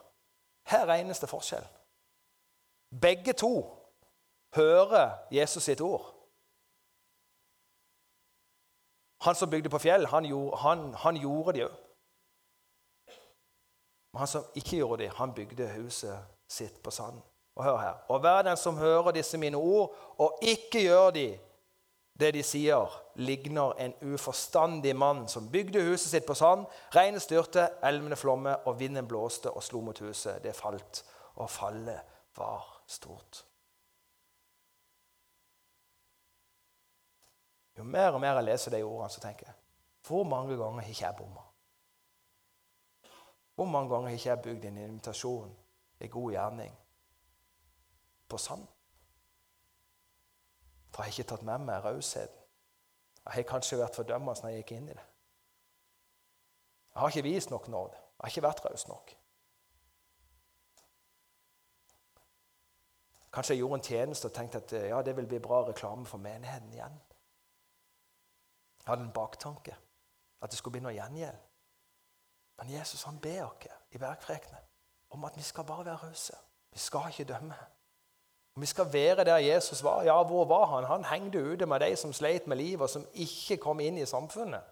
Her 0.68 0.86
regnes 0.86 1.20
det 1.20 1.30
forskjell. 1.30 1.64
Begge 2.90 3.32
to 3.32 3.66
hører 4.54 5.10
Jesus 5.30 5.62
sitt 5.62 5.80
ord. 5.80 6.14
Han 9.20 9.34
som 9.34 9.50
bygde 9.50 9.68
på 9.68 9.78
fjell, 9.78 10.06
han 10.06 10.24
gjorde, 10.24 10.56
han, 10.56 10.94
han 10.94 11.16
gjorde 11.16 11.52
det 11.52 11.66
òg. 11.68 11.76
Men 14.12 14.18
han 14.24 14.30
som 14.30 14.46
ikke 14.54 14.80
gjorde 14.80 15.02
det, 15.04 15.10
han 15.14 15.34
bygde 15.34 15.68
huset 15.76 16.16
sitt 16.48 16.82
på 16.82 16.90
sand. 16.90 17.20
Og 17.54 17.64
hør 17.64 17.76
her. 17.76 17.94
Og 18.08 18.20
hver 18.20 18.42
den 18.42 18.56
som 18.56 18.76
hører 18.76 19.12
disse 19.12 19.38
mine 19.38 19.56
ord, 19.56 19.94
og 20.18 20.38
ikke 20.42 20.82
gjør 20.82 21.10
de, 21.10 21.26
det 22.20 22.34
de 22.34 22.42
sier, 22.42 22.96
ligner 23.14 23.76
en 23.78 23.94
uforstandig 24.14 24.96
mann 24.96 25.28
som 25.28 25.48
bygde 25.52 25.84
huset 25.84 26.10
sitt 26.10 26.26
på 26.26 26.34
sand. 26.34 26.66
Regnet 26.96 27.22
styrte, 27.22 27.68
elvene 27.84 28.16
flomme, 28.16 28.56
og 28.66 28.80
vinden 28.80 29.08
blåste 29.08 29.50
og 29.50 29.62
slo 29.62 29.80
mot 29.84 29.98
huset. 29.98 30.42
Det 30.42 30.56
falt, 30.56 31.04
og 31.36 31.50
fallet 31.50 32.00
var 32.36 32.69
stort. 32.90 33.44
Jo 37.78 37.84
mer 37.86 38.10
og 38.12 38.20
mer 38.20 38.40
jeg 38.40 38.44
leser 38.44 38.74
de 38.74 38.82
ordene, 38.84 39.10
så 39.10 39.22
tenker 39.22 39.46
jeg 39.46 39.56
hvor 40.06 40.24
mange 40.24 40.56
ganger 40.56 40.82
har 40.82 40.88
ikke 40.88 41.04
jeg 41.04 41.16
bomma? 41.16 41.42
Hvor 43.54 43.64
mange 43.64 43.90
ganger 43.90 44.08
har 44.08 44.16
ikke 44.16 44.28
jeg 44.28 44.42
bygd 44.42 44.64
en 44.64 44.76
invitasjon, 44.76 45.56
en 46.00 46.10
god 46.10 46.32
gjerning, 46.32 46.78
på 48.28 48.38
sand? 48.38 48.66
For 50.90 51.02
jeg 51.02 51.12
har 51.12 51.18
ikke 51.18 51.28
tatt 51.30 51.46
med 51.46 51.66
meg 51.68 51.84
rausheten. 51.84 52.36
Jeg 53.20 53.32
har 53.32 53.46
kanskje 53.52 53.78
vært 53.78 53.94
fordømmende 53.94 54.42
når 54.42 54.54
jeg 54.54 54.64
gikk 54.64 54.72
inn 54.78 54.88
i 54.88 54.96
det. 54.96 55.06
Jeg 56.90 57.00
har 57.00 57.12
ikke 57.12 57.28
vist 57.28 57.50
nok 57.50 57.68
nåde. 57.68 57.94
Jeg 57.94 58.24
har 58.24 58.32
ikke 58.32 58.46
vært 58.48 58.64
raus 58.64 58.88
nok. 58.88 59.12
Kanskje 63.32 63.54
jeg 63.54 63.62
gjorde 63.62 63.78
en 63.78 63.86
tjeneste 63.86 64.26
og 64.26 64.34
tenkte 64.34 64.58
at 64.58 64.72
ja, 64.72 65.02
det 65.02 65.16
vil 65.16 65.26
bli 65.26 65.38
bra 65.38 65.62
reklame 65.68 66.06
for 66.06 66.18
menigheten 66.18 66.72
igjen. 66.72 66.96
Jeg 68.80 68.90
hadde 68.90 69.06
en 69.06 69.12
baktanke, 69.14 69.76
at 70.42 70.50
det 70.50 70.58
skulle 70.58 70.72
bli 70.78 70.82
noe 70.82 70.96
gjengjeld. 70.96 71.38
Men 72.58 72.72
Jesus 72.78 73.02
han 73.02 73.20
ber 73.20 73.44
oss 73.46 73.68
i 73.90 73.98
bergfrekene 73.98 74.58
om 75.10 75.24
at 75.24 75.36
vi 75.36 75.42
skal 75.42 75.64
bare 75.64 75.84
være 75.84 76.02
rause. 76.08 76.36
Vi 76.72 76.78
skal 76.78 77.10
ikke 77.10 77.32
dømme. 77.32 77.56
Vi 78.56 78.66
skal 78.66 78.92
være 78.92 79.24
der 79.24 79.36
Jesus 79.36 79.82
var, 79.82 80.02
ja, 80.02 80.22
hvor 80.22 80.44
var 80.44 80.66
han? 80.66 80.84
Han 80.84 81.04
hengte 81.04 81.52
ute 81.52 81.66
med 81.66 81.80
de 81.80 81.96
som 81.96 82.12
sleit 82.12 82.46
med 82.46 82.56
livet, 82.56 82.82
og 82.82 82.90
som 82.90 83.06
ikke 83.14 83.56
kom 83.56 83.80
inn 83.80 83.98
i 83.98 84.06
samfunnet. 84.06 84.62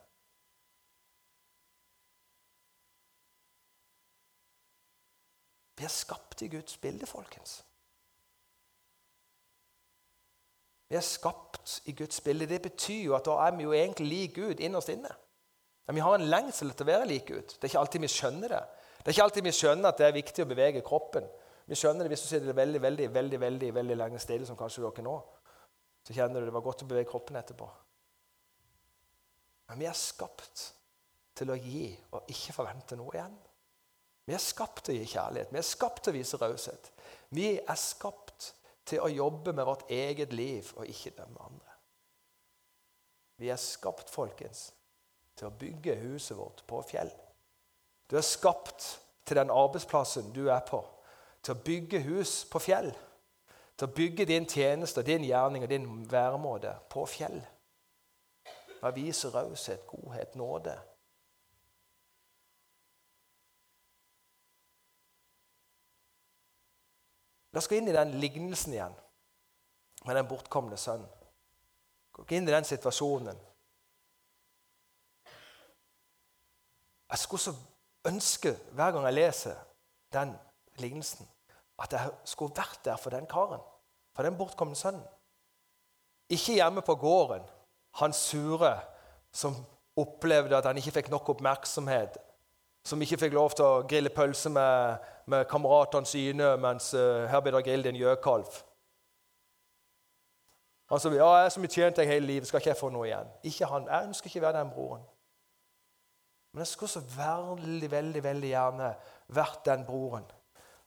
Vi 5.79 5.85
er 5.85 5.95
skapt 5.95 6.43
i 6.43 6.49
Guds 6.49 6.77
bilde, 6.77 7.07
folkens. 7.07 7.65
Vi 10.89 10.97
er 10.97 11.05
skapt 11.05 11.83
i 11.91 11.93
Guds 11.93 12.21
bilde. 12.25 12.49
Det 12.49 12.63
betyr 12.65 13.03
jo 13.11 13.17
at 13.19 13.27
da 13.29 13.37
er 13.45 13.57
vi 13.57 13.67
jo 13.67 13.75
egentlig 13.77 14.09
lik 14.09 14.37
Gud 14.39 14.63
innerst 14.65 14.93
inne. 14.93 15.11
Men 15.89 15.97
vi 15.97 16.05
har 16.05 16.17
en 16.17 16.29
lengsel 16.29 16.73
til 16.73 16.85
å 16.85 16.89
være 16.89 17.09
lik 17.09 17.29
Gud. 17.29 17.53
Det 17.55 17.65
er 17.65 17.73
ikke 17.73 17.83
alltid 17.83 18.05
vi 18.05 18.13
skjønner 18.13 18.55
det. 18.55 18.63
Det 18.99 19.11
er 19.11 19.17
ikke 19.17 19.27
alltid 19.29 19.47
vi 19.47 19.57
skjønner 19.57 19.89
at 19.89 20.01
det 20.01 20.07
er 20.09 20.17
viktig 20.17 20.45
å 20.45 20.49
bevege 20.49 20.85
kroppen. 20.85 21.29
Vi 21.69 21.77
skjønner 21.77 22.05
det 22.05 22.13
hvis 22.13 22.25
du 22.25 22.31
sitter 22.31 22.57
veldig 22.57 22.81
veldig, 22.83 23.11
veldig, 23.13 23.41
veldig, 23.41 23.71
veldig 23.77 23.97
lenge 24.01 24.21
stille, 24.21 24.49
som 24.49 24.57
kanskje 24.57 24.85
dere 24.85 25.05
nå. 25.05 25.17
Så 26.09 26.17
kjenner 26.17 26.41
du 26.41 26.49
det 26.49 26.57
var 26.57 26.65
godt 26.65 26.85
å 26.85 26.89
bevege 26.89 27.11
kroppen 27.11 27.37
etterpå. 27.41 27.69
Men 29.69 29.83
vi 29.83 29.89
er 29.89 29.97
skapt 29.97 30.65
til 31.37 31.53
å 31.53 31.59
gi 31.61 31.91
og 32.17 32.31
ikke 32.33 32.57
forvente 32.57 32.97
noe 32.97 33.13
igjen. 33.13 33.37
Vi 34.29 34.37
er 34.37 34.45
skapt 34.45 34.85
til 34.85 34.97
å 34.97 35.01
gi 35.01 35.11
kjærlighet, 35.13 35.53
vi 35.53 35.61
er 35.61 35.65
skapt 35.65 36.03
til 36.05 36.13
å 36.13 36.19
vise 36.19 36.41
raushet. 36.41 36.91
Vi 37.37 37.47
er 37.57 37.81
skapt 37.81 38.28
til 38.89 39.05
å 39.05 39.11
jobbe 39.13 39.53
med 39.53 39.69
vårt 39.69 39.89
eget 39.93 40.33
liv 40.33 40.69
og 40.77 40.89
ikke 40.89 41.15
dømme 41.19 41.45
andre. 41.45 41.75
Vi 43.39 43.51
er 43.53 43.61
skapt, 43.61 44.11
folkens, 44.11 44.73
til 45.39 45.49
å 45.49 45.55
bygge 45.55 45.95
huset 46.01 46.37
vårt 46.37 46.65
på 46.67 46.81
fjell. 46.89 47.11
Du 48.11 48.17
er 48.19 48.27
skapt 48.27 48.87
til 49.29 49.39
den 49.39 49.53
arbeidsplassen 49.53 50.33
du 50.35 50.49
er 50.51 50.65
på 50.67 50.83
til 51.45 51.55
å 51.55 51.65
bygge 51.65 52.01
hus 52.05 52.43
på 52.51 52.61
fjell. 52.63 52.91
Til 53.79 53.87
å 53.87 53.95
bygge 53.95 54.27
din 54.27 54.47
tjeneste, 54.49 55.05
din 55.07 55.25
gjerning 55.25 55.65
og 55.65 55.71
din 55.71 55.87
væremåte 56.11 56.75
på 56.91 57.05
fjell. 57.09 57.39
Vær 58.81 58.91
å 58.91 58.97
vise 58.97 59.31
raushet, 59.33 59.87
godhet, 59.87 60.35
nåde. 60.39 60.75
La 67.53 67.63
skal 67.65 67.81
inn 67.81 67.89
i 67.89 67.97
den 67.97 68.17
lignelsen 68.21 68.75
igjen 68.75 68.97
med 70.05 70.17
den 70.17 70.29
bortkomne 70.29 70.77
sønnen. 70.77 71.09
Gå 72.13 72.25
ikke 72.25 72.39
inn 72.39 72.49
i 72.49 72.55
den 72.55 72.67
situasjonen. 72.67 73.39
Jeg 77.09 77.19
skulle 77.19 77.41
så 77.41 77.55
ønske, 78.09 78.53
hver 78.77 78.93
gang 78.93 79.07
jeg 79.09 79.17
leser 79.17 79.61
den 80.13 80.35
lignelsen, 80.83 81.29
at 81.79 81.93
jeg 81.93 82.13
skulle 82.25 82.57
vært 82.57 82.85
der 82.85 83.01
for 83.01 83.15
den 83.15 83.27
karen, 83.31 83.63
for 84.17 84.27
den 84.27 84.37
bortkomne 84.37 84.77
sønnen. 84.77 85.07
Ikke 86.29 86.59
hjemme 86.59 86.83
på 86.85 86.95
gården. 86.95 87.47
Han 87.95 88.13
sure 88.13 88.75
som 89.33 89.57
opplevde 89.97 90.57
at 90.57 90.67
han 90.69 90.77
ikke 90.77 90.99
fikk 90.99 91.09
nok 91.11 91.29
oppmerksomhet. 91.29 92.19
Som 92.85 93.03
ikke 93.03 93.19
fikk 93.25 93.33
lov 93.37 93.55
til 93.57 93.65
å 93.65 93.87
grille 93.89 94.13
pølse 94.13 94.53
med, 94.53 94.99
med 95.29 95.45
kameratene 95.51 96.09
sine 96.09 96.55
mens 96.61 96.91
her 96.97 97.41
blir 97.45 97.57
det 97.57 97.65
grillet 97.67 97.91
en 97.93 98.01
gjøkalv. 98.01 98.63
Han 100.89 101.01
sa 101.01 101.13
ja, 101.13 101.29
jeg 101.43 101.53
som 101.53 101.65
har 101.67 101.73
tjent 101.73 101.99
deg 102.01 102.09
hele 102.09 102.27
livet, 102.27 102.49
skal 102.49 102.63
ikke 102.63 102.73
jeg 102.73 102.81
få 102.81 102.89
noe 102.93 103.07
igjen? 103.11 103.29
Ikke 103.45 103.69
han. 103.69 103.89
Jeg 103.91 104.09
ønsker 104.09 104.31
ikke 104.31 104.41
å 104.41 104.47
være 104.47 104.61
den 104.63 104.71
broren. 104.73 105.03
Men 106.53 106.65
jeg 106.65 106.71
skulle 106.71 106.95
så 106.95 107.03
veldig, 107.13 107.91
veldig, 107.93 108.23
veldig 108.25 108.53
gjerne 108.55 108.93
vært 109.37 109.67
den 109.69 109.85
broren 109.85 110.25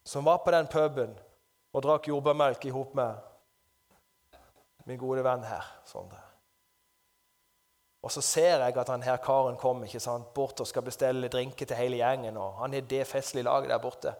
som 0.04 0.26
var 0.26 0.40
på 0.42 0.52
den 0.52 0.66
puben 0.68 1.14
og 1.72 1.84
drakk 1.86 2.08
jordbærmelk 2.10 2.66
i 2.66 2.74
hop 2.74 2.96
med 2.98 3.22
min 4.90 4.98
gode 4.98 5.22
venn 5.24 5.46
her, 5.46 5.68
Sondre. 5.86 6.18
Og 8.02 8.10
så 8.10 8.24
ser 8.26 8.64
jeg 8.66 8.78
at 8.82 8.90
han 8.90 9.04
her 9.06 9.22
karen 9.22 9.60
kommer 9.62 10.26
bort 10.34 10.60
og 10.60 10.68
skal 10.68 10.82
bestille 10.82 11.30
drinker 11.30 11.66
til 11.70 11.78
hele 11.78 12.02
gjengen. 12.02 12.38
og 12.38 12.58
Han 12.58 12.74
har 12.74 12.82
det 12.82 13.08
festlige 13.08 13.44
laget 13.44 13.70
der 13.70 13.78
borte. 13.78 14.16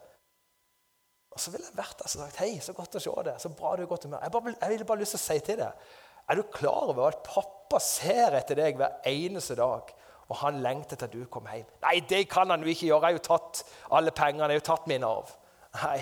Og 1.32 1.40
så 1.40 1.52
ville 1.54 1.68
jeg 1.68 1.78
vært 1.78 2.00
der 2.00 2.10
og 2.10 2.12
sagt 2.12 2.40
hei, 2.44 2.54
så 2.60 2.76
godt 2.76 2.98
å 3.00 3.02
se 3.04 3.12
deg. 3.28 3.40
Så 3.40 3.52
bra 3.56 3.74
du 3.78 3.86
er 3.86 3.90
godt 3.90 4.08
humør. 4.08 4.24
Jeg, 4.26 4.34
bare, 4.36 4.56
jeg 4.58 4.74
ville 4.74 4.88
bare 4.88 5.02
lyst 5.02 5.16
til 5.16 5.22
å 5.22 5.24
si 5.24 5.38
til 5.48 5.60
deg 5.62 5.92
Er 6.30 6.38
du 6.38 6.44
klar 6.52 6.92
over 6.92 7.08
at 7.08 7.22
pappa 7.26 7.80
ser 7.84 8.36
etter 8.40 8.60
deg 8.60 8.80
hver 8.80 9.00
eneste 9.08 9.56
dag? 9.60 9.94
Og 10.32 10.40
han 10.44 10.62
lengter 10.64 11.00
til 11.00 11.08
at 11.08 11.16
du 11.16 11.26
kommer 11.32 11.58
hjem. 11.58 11.72
Nei, 11.84 11.98
det 12.08 12.22
kan 12.32 12.52
han 12.52 12.64
jo 12.64 12.72
ikke 12.72 12.88
gjøre. 12.88 13.02
Jeg 13.04 13.08
har 13.08 13.18
jo 13.18 13.24
tatt 13.26 13.64
alle 13.98 14.14
pengene. 14.16 14.48
Jeg 14.48 14.54
har 14.54 14.62
jo 14.62 14.68
tatt 14.70 14.88
min 14.88 15.04
arv. 15.08 15.34
Nei, 15.82 15.98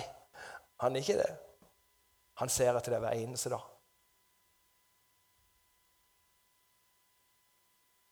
han 0.84 0.96
er 0.96 1.06
ikke 1.06 1.18
det. 1.18 1.32
Han 2.42 2.54
ser 2.54 2.78
etter 2.78 2.94
deg 2.94 3.02
hver 3.04 3.18
eneste 3.18 3.50
dag. 3.54 3.65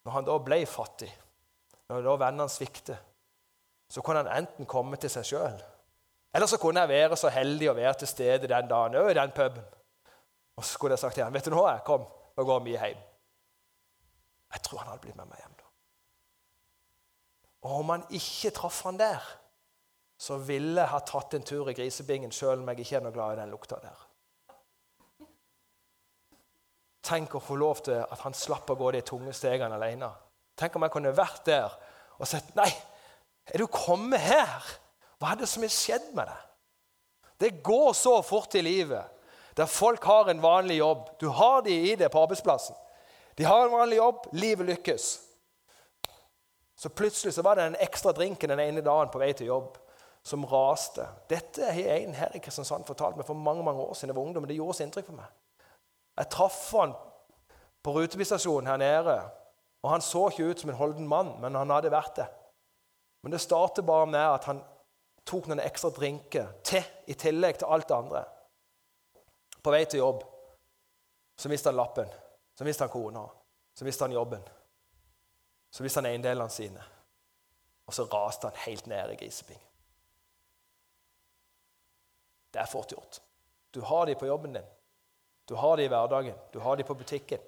Når 0.08 0.16
han 0.16 0.28
da 0.28 0.38
ble 0.42 0.62
fattig, 0.70 1.10
når 1.92 2.06
da 2.06 2.18
vennene 2.22 2.50
svikter, 2.52 3.02
så 3.92 4.02
kunne 4.04 4.24
han 4.24 4.44
enten 4.44 4.70
komme 4.70 4.98
til 5.00 5.12
seg 5.12 5.28
sjøl 5.28 5.60
eller 6.34 6.48
så 6.48 6.60
kunne 6.62 6.84
jeg 6.84 6.90
være 6.90 7.18
så 7.18 7.32
heldig 7.34 7.70
å 7.72 7.76
være 7.78 7.94
til 8.02 8.12
stede 8.12 8.50
den 8.52 8.70
dagen 8.70 8.98
òg 9.00 9.12
i 9.12 9.18
den 9.18 9.34
puben. 9.36 9.64
Og 10.58 10.66
så 10.66 10.74
skulle 10.74 10.96
jeg 10.98 11.04
sagt 11.04 11.18
til 11.18 11.26
ham 11.26 11.36
vet 11.36 11.46
du 11.46 11.54
nå, 11.54 11.64
jeg 11.70 11.86
kom, 11.88 12.06
nå 12.38 12.46
går 12.46 12.64
vi 12.66 12.76
hjem. 12.76 13.04
Jeg 14.54 14.64
tror 14.64 14.82
han 14.82 14.92
hadde 14.92 15.04
blitt 15.06 15.18
med 15.20 15.30
meg 15.30 15.42
hjem 15.42 15.56
da. 15.60 15.68
Og 17.68 17.80
om 17.82 17.94
han 17.94 18.06
ikke 18.16 18.54
traff 18.56 18.84
han 18.88 19.00
der, 19.00 19.24
så 20.18 20.38
ville 20.42 20.82
jeg 20.82 20.90
ha 20.90 21.00
tatt 21.06 21.36
en 21.38 21.46
tur 21.46 21.70
i 21.70 21.76
grisebingen 21.78 22.32
sjøl 22.34 22.62
om 22.62 22.70
jeg 22.72 22.86
ikke 22.86 23.00
er 23.00 23.04
noe 23.06 23.16
glad 23.16 23.36
i 23.36 23.42
den 23.42 23.54
lukta 23.54 23.78
der. 23.82 24.06
Tenk 27.08 27.38
å 27.38 27.44
få 27.44 27.56
lov 27.56 27.84
til 27.86 28.02
at 28.02 28.24
han 28.26 28.36
slapp 28.36 28.74
å 28.74 28.78
gå 28.80 28.92
de 28.96 29.04
tunge 29.06 29.34
stegene 29.36 29.78
alene. 29.78 30.10
Tenk 30.58 30.76
om 30.76 30.84
jeg 30.84 30.94
kunne 30.96 31.16
vært 31.16 31.46
der 31.48 31.76
og 32.18 32.26
sett 32.28 32.50
Nei, 32.58 32.70
er 33.54 33.62
du 33.62 33.68
kommet 33.72 34.24
her? 34.26 34.66
Hva 35.18 35.34
er 35.34 35.42
det 35.42 35.50
som 35.50 35.66
har 35.66 35.74
skjedd 35.74 36.12
med 36.16 36.30
deg? 36.30 36.44
Det 37.38 37.64
går 37.66 37.94
så 37.94 38.18
fort 38.26 38.56
i 38.58 38.64
livet 38.66 39.14
der 39.58 39.66
folk 39.66 40.04
har 40.06 40.30
en 40.30 40.42
vanlig 40.42 40.78
jobb. 40.78 41.08
Du 41.18 41.28
har 41.34 41.64
de 41.66 41.74
i 41.74 41.96
det 41.98 42.12
på 42.14 42.22
arbeidsplassen. 42.22 42.76
De 43.38 43.44
har 43.44 43.66
en 43.66 43.74
vanlig 43.74 43.98
jobb, 43.98 44.28
livet 44.32 44.66
lykkes. 44.66 45.08
Så 46.78 46.90
plutselig 46.90 47.34
så 47.34 47.42
var 47.42 47.56
det 47.56 47.64
den 47.64 47.80
ekstra 47.82 48.12
drinken 48.14 48.50
den 48.54 48.62
ene 48.62 48.84
dagen 48.86 49.10
på 49.10 49.18
vei 49.18 49.32
til 49.34 49.50
jobb 49.50 49.80
som 50.28 50.46
raste. 50.46 51.08
Dette 51.30 51.72
har 51.74 51.90
en 51.96 52.14
her 52.14 52.36
i 52.38 52.42
Kristiansand 52.44 52.86
fortalt 52.86 53.18
meg 53.18 53.26
for 53.26 53.38
mange 53.38 53.66
mange 53.66 53.82
år 53.82 53.98
siden 53.98 54.14
jeg 54.14 54.20
var 54.20 54.30
ungdom. 54.30 54.46
Det 54.46 54.58
gjorde 54.60 54.78
så 54.78 54.86
inntrykk 54.86 55.10
på 55.10 55.18
meg. 55.18 55.34
Jeg 56.18 56.30
traff 56.34 56.62
han 56.78 56.94
på 57.86 57.94
rutebilstasjonen 57.98 58.70
her 58.70 58.78
nede. 58.82 59.20
og 59.82 59.90
Han 59.90 60.02
så 60.02 60.28
ikke 60.30 60.52
ut 60.52 60.62
som 60.62 60.70
en 60.70 60.78
holden 60.78 61.08
mann, 61.08 61.34
men 61.42 61.56
han 61.56 61.74
hadde 61.74 61.94
vært 61.94 62.16
det. 62.20 62.28
Men 63.24 63.34
det 63.34 63.42
startet 63.42 63.86
bare 63.86 64.06
med 64.06 64.22
at 64.22 64.46
han 64.46 64.62
tok 65.28 65.50
noen 65.50 65.62
ekstra 65.64 65.92
drinker 65.94 66.54
til 66.66 66.84
i 67.12 67.16
tillegg 67.20 67.60
til 67.60 67.72
alt 67.72 67.88
det 67.90 67.98
andre. 67.98 68.24
På 69.64 69.74
vei 69.74 69.84
til 69.86 70.02
jobb 70.04 70.24
så 71.38 71.50
mista 71.52 71.70
han 71.70 71.78
lappen, 71.78 72.10
så 72.58 72.66
mista 72.66 72.86
han 72.88 72.94
kona, 72.94 73.28
så 73.74 73.86
mista 73.86 74.08
han 74.08 74.16
jobben. 74.16 74.42
Så 75.70 75.84
mista 75.84 76.00
han 76.00 76.08
eiendelene 76.10 76.50
sine, 76.50 76.84
og 77.86 77.94
så 77.94 78.08
raste 78.10 78.50
han 78.50 78.64
helt 78.64 78.88
ned 78.90 79.12
i 79.14 79.18
griseping. 79.20 79.60
Det 82.54 82.64
er 82.64 82.72
fort 82.72 82.92
gjort. 82.92 83.20
Du 83.76 83.82
har 83.86 84.08
de 84.08 84.16
på 84.16 84.26
jobben 84.26 84.56
din, 84.56 84.66
du 85.46 85.56
har 85.56 85.78
de 85.78 85.86
i 85.86 85.92
hverdagen, 85.92 86.36
du 86.54 86.60
har 86.60 86.76
de 86.76 86.84
på 86.88 86.96
butikken. 86.98 87.44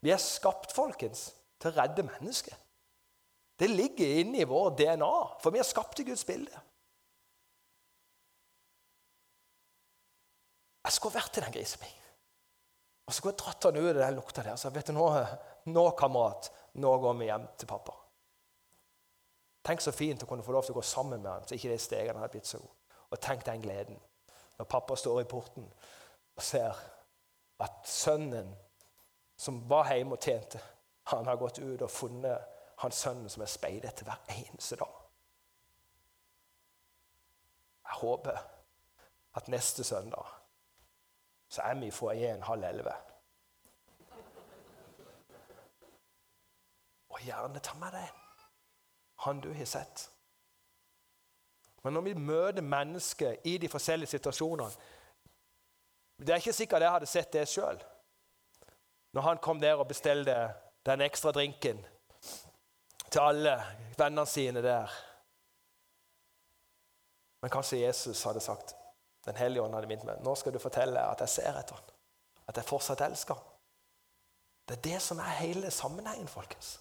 Vi 0.00 0.12
er 0.12 0.20
skapt, 0.20 0.74
folkens, 0.76 1.30
til 1.58 1.72
å 1.72 1.80
redde 1.80 2.04
mennesker. 2.04 2.58
Det 3.56 3.68
ligger 3.70 4.20
inne 4.20 4.42
i 4.42 4.48
vår 4.48 4.74
DNA, 4.76 5.12
for 5.40 5.54
vi 5.54 5.60
er 5.60 5.68
skapt 5.68 6.00
i 6.00 6.04
Guds 6.04 6.24
bilde. 6.28 6.64
Jeg 10.86 10.94
skulle 10.94 11.16
vært 11.16 11.38
i 11.38 11.42
den 11.42 11.54
grisebingen. 11.54 12.02
Og 13.06 13.14
så 13.14 13.20
skulle 13.20 13.32
jeg 13.34 13.42
dratt 13.42 13.68
han 13.68 13.78
ut 13.78 13.88
av 13.88 14.00
den 14.00 14.16
lukta 14.18 14.42
der 14.42 14.56
Så 14.58 14.70
vet 14.74 14.88
du 14.90 14.92
nå, 14.94 15.06
nå, 15.70 15.84
kamerat, 15.98 16.50
nå 16.82 16.90
går 17.02 17.14
vi 17.18 17.30
hjem 17.30 17.46
til 17.58 17.70
pappa. 17.70 17.94
Tenk 19.66 19.82
så 19.82 19.94
fint 19.94 20.22
å 20.22 20.28
kunne 20.30 20.44
få 20.46 20.54
lov 20.54 20.66
til 20.66 20.74
å 20.74 20.78
gå 20.78 20.84
sammen 20.86 21.22
med 21.22 21.30
han, 21.30 21.46
så 21.46 21.56
ikke 21.56 21.72
de 21.72 21.78
stegene 21.82 22.20
hadde 22.20 22.34
blitt 22.34 22.50
så 22.50 22.60
gode. 22.62 22.74
Og 23.10 23.22
tenk 23.22 23.44
den 23.46 23.62
gleden 23.62 23.98
når 24.58 24.68
pappa 24.70 24.96
står 24.98 25.22
i 25.22 25.28
porten 25.30 25.66
og 26.36 26.44
ser 26.44 26.78
at 27.62 27.88
sønnen 27.88 28.52
som 29.38 29.58
var 29.68 29.90
hjemme 29.90 30.16
og 30.16 30.22
tjente, 30.22 30.60
han 31.12 31.26
har 31.28 31.38
gått 31.40 31.58
ut 31.60 31.82
og 31.82 31.92
funnet 31.92 32.55
han 32.76 32.92
sønnen 32.92 33.28
som 33.32 33.42
er 33.42 33.50
speider 33.50 33.88
etter 33.88 34.04
hver 34.04 34.20
eneste 34.36 34.76
dag. 34.76 34.96
Jeg 37.86 38.00
håper 38.00 38.38
at 39.36 39.48
neste 39.48 39.84
søndag 39.84 40.26
så 41.48 41.62
er 41.62 41.74
vi 41.74 41.86
i 41.86 41.94
foajeen 41.94 42.42
halv 42.42 42.64
elleve. 42.64 42.92
Og 47.08 47.20
gjerne 47.24 47.62
ta 47.64 47.78
med 47.80 47.94
deg 47.94 48.12
han 49.24 49.40
du 49.40 49.52
har 49.54 49.64
sett. 49.64 50.10
Men 51.82 51.94
når 51.96 52.00
vi 52.00 52.14
møter 52.14 52.62
mennesker 52.62 53.36
i 53.44 53.56
de 53.58 53.68
forskjellige 53.68 54.10
situasjonene 54.10 54.70
Det 56.18 56.30
er 56.30 56.40
ikke 56.40 56.52
sikkert 56.52 56.82
jeg 56.82 56.90
hadde 56.90 57.06
sett 57.06 57.32
det 57.32 57.48
sjøl. 57.48 57.78
Når 59.12 59.22
han 59.22 59.38
kom 59.38 59.60
der 59.60 59.74
og 59.74 59.88
bestilte 59.88 60.54
den 60.86 61.00
ekstra 61.00 61.32
drinken 61.32 61.84
til 63.10 63.20
alle 63.22 63.56
vennene 63.98 64.26
sine 64.26 64.62
der. 64.62 64.92
Men 67.42 67.52
kanskje 67.52 67.82
Jesus 67.84 68.24
hadde 68.24 68.40
sagt 68.40 68.74
Den 69.26 69.36
hellige 69.36 69.62
ånd 69.62 69.74
hadde 69.74 69.88
minnet 69.90 70.06
meg 70.06 70.22
nå 70.22 70.36
skal 70.38 70.54
du 70.54 70.60
fortelle 70.62 71.02
at 71.02 71.22
jeg 71.24 71.32
ser 71.32 71.56
etter 71.58 71.74
ham. 71.74 71.94
At 72.46 72.56
jeg 72.60 72.68
fortsatt 72.68 73.02
elsker 73.02 73.34
ham. 73.34 73.54
Det 74.66 74.76
er 74.76 74.82
det 74.84 75.00
som 75.02 75.18
er 75.18 75.38
hele 75.40 75.70
sammenhengen, 75.70 76.28
folkens. 76.30 76.76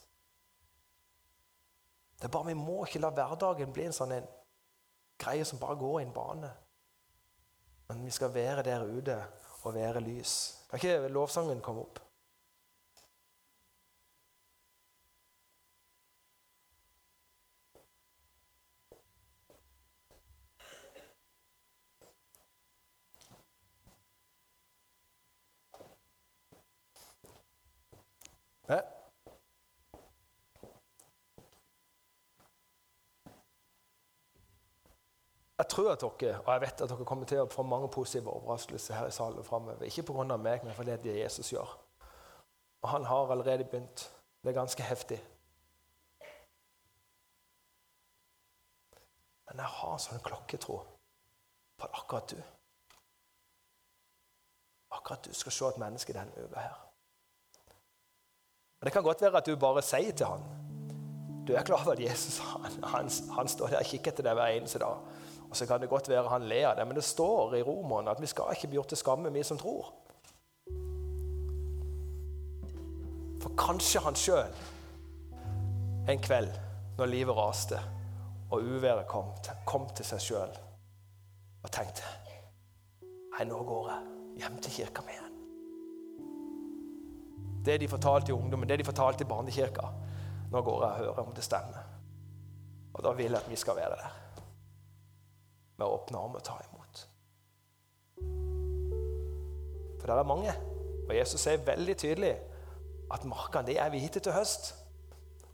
Det 2.18 2.28
er 2.28 2.34
bare 2.34 2.52
Vi 2.52 2.54
må 2.54 2.84
ikke 2.86 3.02
la 3.02 3.10
hverdagen 3.10 3.74
bli 3.74 3.88
en 3.88 3.98
sånn 3.98 4.14
en 4.14 4.30
greie 5.22 5.46
som 5.46 5.60
bare 5.60 5.78
går 5.82 6.00
i 6.00 6.06
en 6.06 6.14
bane. 6.14 6.52
Men 7.90 8.06
vi 8.06 8.14
skal 8.14 8.34
være 8.34 8.64
der 8.66 8.86
ute 8.86 9.18
og 9.64 9.74
være 9.74 10.06
lys. 10.06 10.66
Kan 10.70 10.82
ikke 10.82 11.14
lovsangen 11.14 11.62
komme 11.62 11.82
opp? 11.82 12.00
Ja. 28.70 28.82
Jeg 35.66 35.70
tror 35.70 35.92
at 35.92 36.02
dere, 36.02 36.40
og 36.40 36.54
jeg 36.54 36.62
vet 36.62 36.82
at 36.82 36.90
dere 36.90 37.06
kommer 37.10 37.26
til 37.26 37.40
å 37.42 37.50
få 37.50 37.64
mange 37.66 37.88
positive 37.90 38.30
overraskelser 38.30 38.94
her 38.94 39.08
i 39.10 39.14
salen 39.16 39.44
framover. 39.44 39.82
Ikke 39.88 40.04
pga. 40.06 40.38
meg, 40.38 40.64
men 40.64 40.76
fordi 40.78 40.98
det 41.02 41.16
Jesus 41.20 41.50
gjør. 41.52 41.72
Og 42.82 42.90
han 42.90 43.06
har 43.06 43.32
allerede 43.32 43.64
begynt. 43.64 44.12
Det 44.44 44.50
er 44.50 44.60
ganske 44.60 44.84
heftig. 44.84 45.18
Men 49.48 49.58
jeg 49.64 49.74
har 49.80 49.98
sånn 49.98 50.22
klokketro 50.22 50.78
på 51.78 51.88
at 51.88 51.98
akkurat 51.98 52.30
du 52.30 52.38
Akkurat 54.94 55.26
du 55.26 55.34
skal 55.34 55.52
se 55.52 55.66
et 55.66 55.82
menneske 55.82 56.14
denne 56.14 56.46
uka 56.46 56.62
her. 56.62 56.78
Og 58.80 58.86
Det 58.86 58.94
kan 58.94 59.04
godt 59.04 59.22
være 59.22 59.38
at 59.38 59.50
du 59.50 59.56
bare 59.58 59.82
sier 59.82 60.14
til 60.14 60.30
han 60.30 60.46
Du 61.48 61.56
er 61.56 61.64
klar 61.64 61.82
over 61.82 61.98
at 61.98 62.04
Jesus 62.06 62.38
han, 62.38 62.84
han, 62.84 63.10
han 63.34 63.48
står 63.48 63.74
der 63.74 63.82
og 63.82 63.90
kikker 63.90 64.12
etter 64.12 64.30
deg 64.30 64.38
hver 64.38 64.60
eneste 64.60 64.80
dag. 64.80 65.02
Og 65.50 65.56
Så 65.56 65.66
kan 65.66 65.82
det 65.82 65.90
godt 65.90 66.10
være 66.10 66.30
han 66.30 66.48
ler 66.50 66.68
av 66.68 66.76
det, 66.78 66.88
men 66.88 66.96
det 66.96 67.04
står 67.04 67.56
i 67.56 67.64
Romerne 67.64 68.12
at 68.12 68.22
vi 68.22 68.28
skal 68.28 68.52
ikke 68.52 68.68
bli 68.68 68.80
gjort 68.80 68.88
til 68.94 68.98
skamme, 68.98 69.34
vi 69.34 69.44
som 69.44 69.58
tror. 69.58 69.94
For 73.42 73.54
kanskje 73.58 74.02
han 74.02 74.16
sjøl 74.18 74.56
en 76.10 76.22
kveld 76.22 76.50
når 76.98 77.06
livet 77.06 77.38
raste 77.38 77.80
og 78.52 78.62
uværet 78.62 79.08
kom, 79.08 79.32
kom 79.66 79.88
til 79.96 80.06
seg 80.06 80.22
sjøl 80.22 80.58
og 81.64 81.72
tenkte 81.74 82.06
Nei, 83.36 83.44
nå 83.50 83.58
går 83.68 83.90
jeg 83.92 84.40
hjem 84.40 84.60
til 84.64 84.72
kirka 84.72 85.04
mi 85.04 85.12
igjen. 85.12 85.34
Det 87.66 87.76
de 87.82 87.90
fortalte 87.92 88.32
i 88.32 88.36
ungdommen, 88.36 88.70
det 88.70 88.78
de 88.80 88.86
fortalte 88.88 89.26
i 89.26 89.28
barnekirka. 89.28 89.90
Nå 90.54 90.62
går 90.62 90.86
jeg 90.86 90.92
og 90.92 91.00
hører 91.02 91.20
om 91.26 91.34
det 91.36 91.44
stemmer. 91.44 91.84
Og 92.94 93.04
da 93.04 93.12
vil 93.18 93.34
jeg 93.34 93.42
at 93.42 93.50
vi 93.52 93.60
skal 93.60 93.76
være 93.76 93.98
der. 93.98 94.25
Med 95.78 95.88
åpne 95.88 96.18
armer 96.22 96.40
ta 96.40 96.56
imot. 96.70 97.06
For 100.00 100.08
det 100.08 100.18
er 100.18 100.28
mange. 100.30 100.56
Og 101.10 101.16
Jesus 101.18 101.42
sier 101.42 101.62
veldig 101.66 101.98
tydelig 101.98 102.34
at 103.14 103.26
markene 103.30 103.68
det 103.68 103.78
er 103.82 103.94
hittil 103.94 104.22
til 104.22 104.34
høst. 104.34 104.74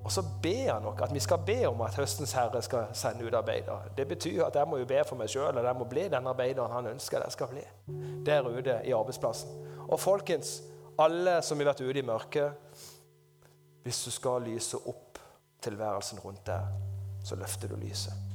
Og 0.03 0.12
så 0.12 0.23
ber 0.43 0.73
han 0.73 0.81
nok 0.81 1.01
at 1.01 1.13
vi 1.13 1.19
skal 1.19 1.38
be 1.45 1.67
om 1.67 1.81
at 1.81 1.95
høstens 1.95 2.34
herre 2.34 2.62
skal 2.62 2.95
sende 2.97 3.25
ut 3.25 3.34
arbeidere. 3.34 3.91
Det 3.97 4.07
betyr 4.07 4.45
at 4.45 4.55
jeg 4.55 4.67
må 4.67 4.77
jo 4.77 4.86
be 4.89 5.03
for 5.07 5.19
meg 5.19 5.29
sjøl, 5.29 5.57
og 5.57 5.65
jeg 5.65 5.77
må 5.77 5.86
bli 5.89 6.07
den 6.10 6.27
arbeideren 6.27 6.73
han 6.73 6.89
ønsker 6.95 7.21
jeg 7.21 7.36
skal 7.36 7.51
bli. 7.51 7.65
Der 8.25 8.49
ute 8.49 8.79
i 8.86 8.95
arbeidsplassen. 8.97 9.51
Og 9.89 9.99
folkens, 9.99 10.62
alle 10.99 11.41
som 11.41 11.60
har 11.60 11.71
vært 11.71 11.81
ute 11.81 11.99
i 11.99 12.05
mørket 12.05 12.51
Hvis 13.84 14.03
du 14.05 14.12
skal 14.12 14.43
lyse 14.45 14.77
opp 14.77 15.17
tilværelsen 15.62 16.19
rundt 16.19 16.45
deg, 16.45 16.67
så 17.25 17.36
løfter 17.36 17.67
du 17.67 17.75
lyset. 17.75 18.30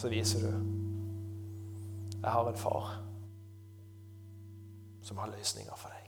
Så 0.00 0.08
viser 0.08 0.40
du 0.40 0.52
jeg 2.20 2.30
har 2.32 2.48
en 2.48 2.56
far 2.56 2.86
som 5.04 5.18
har 5.20 5.32
løsninger 5.32 5.76
for 5.76 5.92
deg. 5.92 5.99